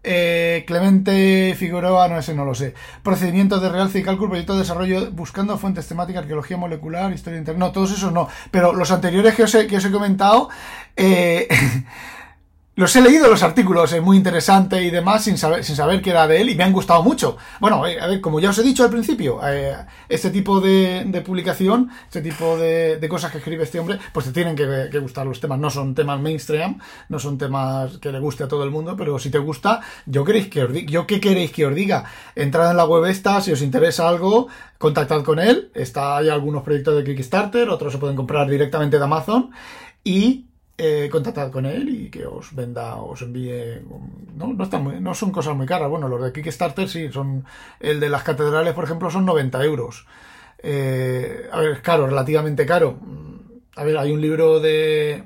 eh, 0.04 0.64
Clemente 0.66 1.54
Figueroa, 1.58 2.08
no 2.08 2.18
ese 2.18 2.34
no 2.34 2.44
lo 2.44 2.54
sé. 2.54 2.74
Procedimientos 3.02 3.60
de 3.60 3.70
realce 3.70 3.98
y 3.98 4.02
cálculo, 4.02 4.30
proyecto 4.30 4.52
de 4.52 4.60
desarrollo 4.60 5.10
buscando 5.10 5.58
fuentes 5.58 5.88
temáticas, 5.88 6.22
arqueología 6.22 6.56
molecular, 6.56 7.12
historia 7.12 7.38
interna. 7.38 7.66
No, 7.66 7.72
todos 7.72 7.92
esos 7.92 8.12
no. 8.12 8.28
Pero 8.50 8.72
los 8.72 8.90
anteriores 8.92 9.34
que 9.34 9.44
os 9.44 9.54
he, 9.54 9.66
que 9.66 9.78
os 9.78 9.84
he 9.84 9.90
comentado, 9.90 10.48
eh, 10.94 11.48
Los 12.76 12.96
he 12.96 13.00
leído 13.00 13.28
los 13.28 13.44
artículos, 13.44 13.92
es 13.92 14.02
muy 14.02 14.16
interesante 14.16 14.82
y 14.82 14.90
demás, 14.90 15.22
sin 15.22 15.38
saber, 15.38 15.62
sin 15.62 15.76
saber 15.76 16.02
que 16.02 16.10
era 16.10 16.26
de 16.26 16.40
él, 16.40 16.50
y 16.50 16.56
me 16.56 16.64
han 16.64 16.72
gustado 16.72 17.04
mucho. 17.04 17.36
Bueno, 17.60 17.86
eh, 17.86 18.00
a 18.00 18.08
ver, 18.08 18.20
como 18.20 18.40
ya 18.40 18.50
os 18.50 18.58
he 18.58 18.64
dicho 18.64 18.82
al 18.82 18.90
principio, 18.90 19.38
eh, 19.46 19.76
este 20.08 20.30
tipo 20.30 20.60
de, 20.60 21.22
publicación, 21.24 21.88
este 22.06 22.20
tipo 22.20 22.56
de, 22.56 23.06
cosas 23.08 23.30
que 23.30 23.38
escribe 23.38 23.62
este 23.62 23.78
hombre, 23.78 24.00
pues 24.12 24.26
te 24.26 24.32
tienen 24.32 24.56
que, 24.56 24.98
gustar 24.98 25.24
los 25.24 25.38
temas. 25.38 25.60
No 25.60 25.70
son 25.70 25.94
temas 25.94 26.20
mainstream, 26.20 26.80
no 27.10 27.20
son 27.20 27.38
temas 27.38 27.98
que 27.98 28.10
le 28.10 28.18
guste 28.18 28.42
a 28.42 28.48
todo 28.48 28.64
el 28.64 28.72
mundo, 28.72 28.96
pero 28.96 29.20
si 29.20 29.30
te 29.30 29.38
gusta, 29.38 29.80
yo 30.06 30.24
queréis 30.24 30.48
que 30.48 30.64
os 30.64 30.72
diga, 30.72 30.90
yo 30.90 31.06
qué 31.06 31.20
queréis 31.20 31.52
que 31.52 31.66
os 31.66 31.74
diga. 31.76 32.06
Entrad 32.34 32.72
en 32.72 32.76
la 32.76 32.86
web 32.86 33.04
esta, 33.04 33.40
si 33.40 33.52
os 33.52 33.62
interesa 33.62 34.08
algo, 34.08 34.48
contactad 34.78 35.22
con 35.22 35.38
él. 35.38 35.70
Está 35.74 36.16
hay 36.16 36.28
algunos 36.28 36.64
proyectos 36.64 36.96
de 36.96 37.04
Kickstarter, 37.04 37.68
otros 37.68 37.92
se 37.92 38.00
pueden 38.00 38.16
comprar 38.16 38.50
directamente 38.50 38.98
de 38.98 39.04
Amazon 39.04 39.52
y 40.02 40.46
eh, 40.76 41.08
contactad 41.10 41.52
con 41.52 41.66
él 41.66 41.88
y 41.88 42.10
que 42.10 42.26
os 42.26 42.54
venda, 42.54 42.96
os 42.96 43.22
envíe. 43.22 43.80
No, 44.36 44.52
no, 44.52 45.00
no 45.00 45.14
son 45.14 45.30
cosas 45.30 45.54
muy 45.54 45.66
caras. 45.66 45.88
Bueno, 45.88 46.08
los 46.08 46.22
de 46.22 46.32
Kickstarter 46.32 46.88
sí, 46.88 47.12
son. 47.12 47.44
El 47.80 48.00
de 48.00 48.08
las 48.08 48.22
catedrales, 48.22 48.74
por 48.74 48.84
ejemplo, 48.84 49.10
son 49.10 49.24
90 49.24 49.64
euros. 49.64 50.06
Eh, 50.58 51.48
a 51.52 51.60
ver, 51.60 51.72
es 51.72 51.80
caro, 51.80 52.06
relativamente 52.06 52.66
caro. 52.66 52.98
A 53.76 53.84
ver, 53.84 53.98
hay 53.98 54.12
un 54.12 54.20
libro 54.20 54.60
de 54.60 55.24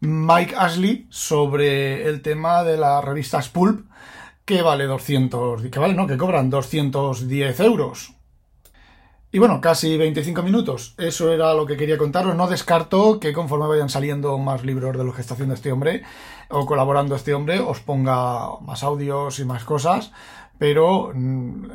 Mike 0.00 0.54
Ashley 0.56 1.06
sobre 1.08 2.06
el 2.08 2.20
tema 2.20 2.64
de 2.64 2.76
las 2.76 3.04
revistas 3.04 3.48
Pulp 3.48 3.86
que 4.44 4.60
vale 4.62 4.84
200, 4.84 5.62
que 5.70 5.78
vale, 5.78 5.94
no, 5.94 6.06
que 6.06 6.18
cobran 6.18 6.50
210 6.50 7.60
euros. 7.60 8.13
Y 9.34 9.40
bueno, 9.40 9.60
casi 9.60 9.96
25 9.96 10.44
minutos. 10.44 10.94
Eso 10.96 11.32
era 11.32 11.54
lo 11.54 11.66
que 11.66 11.76
quería 11.76 11.98
contaros. 11.98 12.36
No 12.36 12.46
descarto 12.46 13.18
que 13.18 13.32
conforme 13.32 13.66
vayan 13.66 13.88
saliendo 13.88 14.38
más 14.38 14.62
libros 14.62 14.96
de 14.96 15.02
lo 15.02 15.12
que 15.12 15.22
está 15.22 15.34
haciendo 15.34 15.54
este 15.54 15.72
hombre 15.72 16.04
o 16.50 16.64
colaborando 16.66 17.16
este 17.16 17.34
hombre, 17.34 17.58
os 17.58 17.80
ponga 17.80 18.60
más 18.60 18.84
audios 18.84 19.40
y 19.40 19.44
más 19.44 19.64
cosas. 19.64 20.12
Pero 20.56 21.10
mm, 21.12 21.66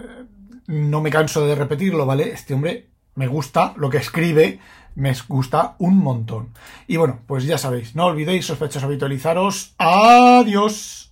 no 0.68 1.02
me 1.02 1.10
canso 1.10 1.46
de 1.46 1.56
repetirlo, 1.56 2.06
¿vale? 2.06 2.32
Este 2.32 2.54
hombre 2.54 2.92
me 3.16 3.28
gusta 3.28 3.74
lo 3.76 3.90
que 3.90 3.98
escribe, 3.98 4.62
me 4.96 5.14
gusta 5.28 5.76
un 5.80 5.98
montón. 5.98 6.54
Y 6.88 6.96
bueno, 6.96 7.20
pues 7.28 7.44
ya 7.44 7.58
sabéis, 7.58 7.94
no 7.94 8.06
olvidéis, 8.06 8.46
sospechosos, 8.46 8.86
habitualizaros. 8.86 9.76
Adiós. 9.80 11.09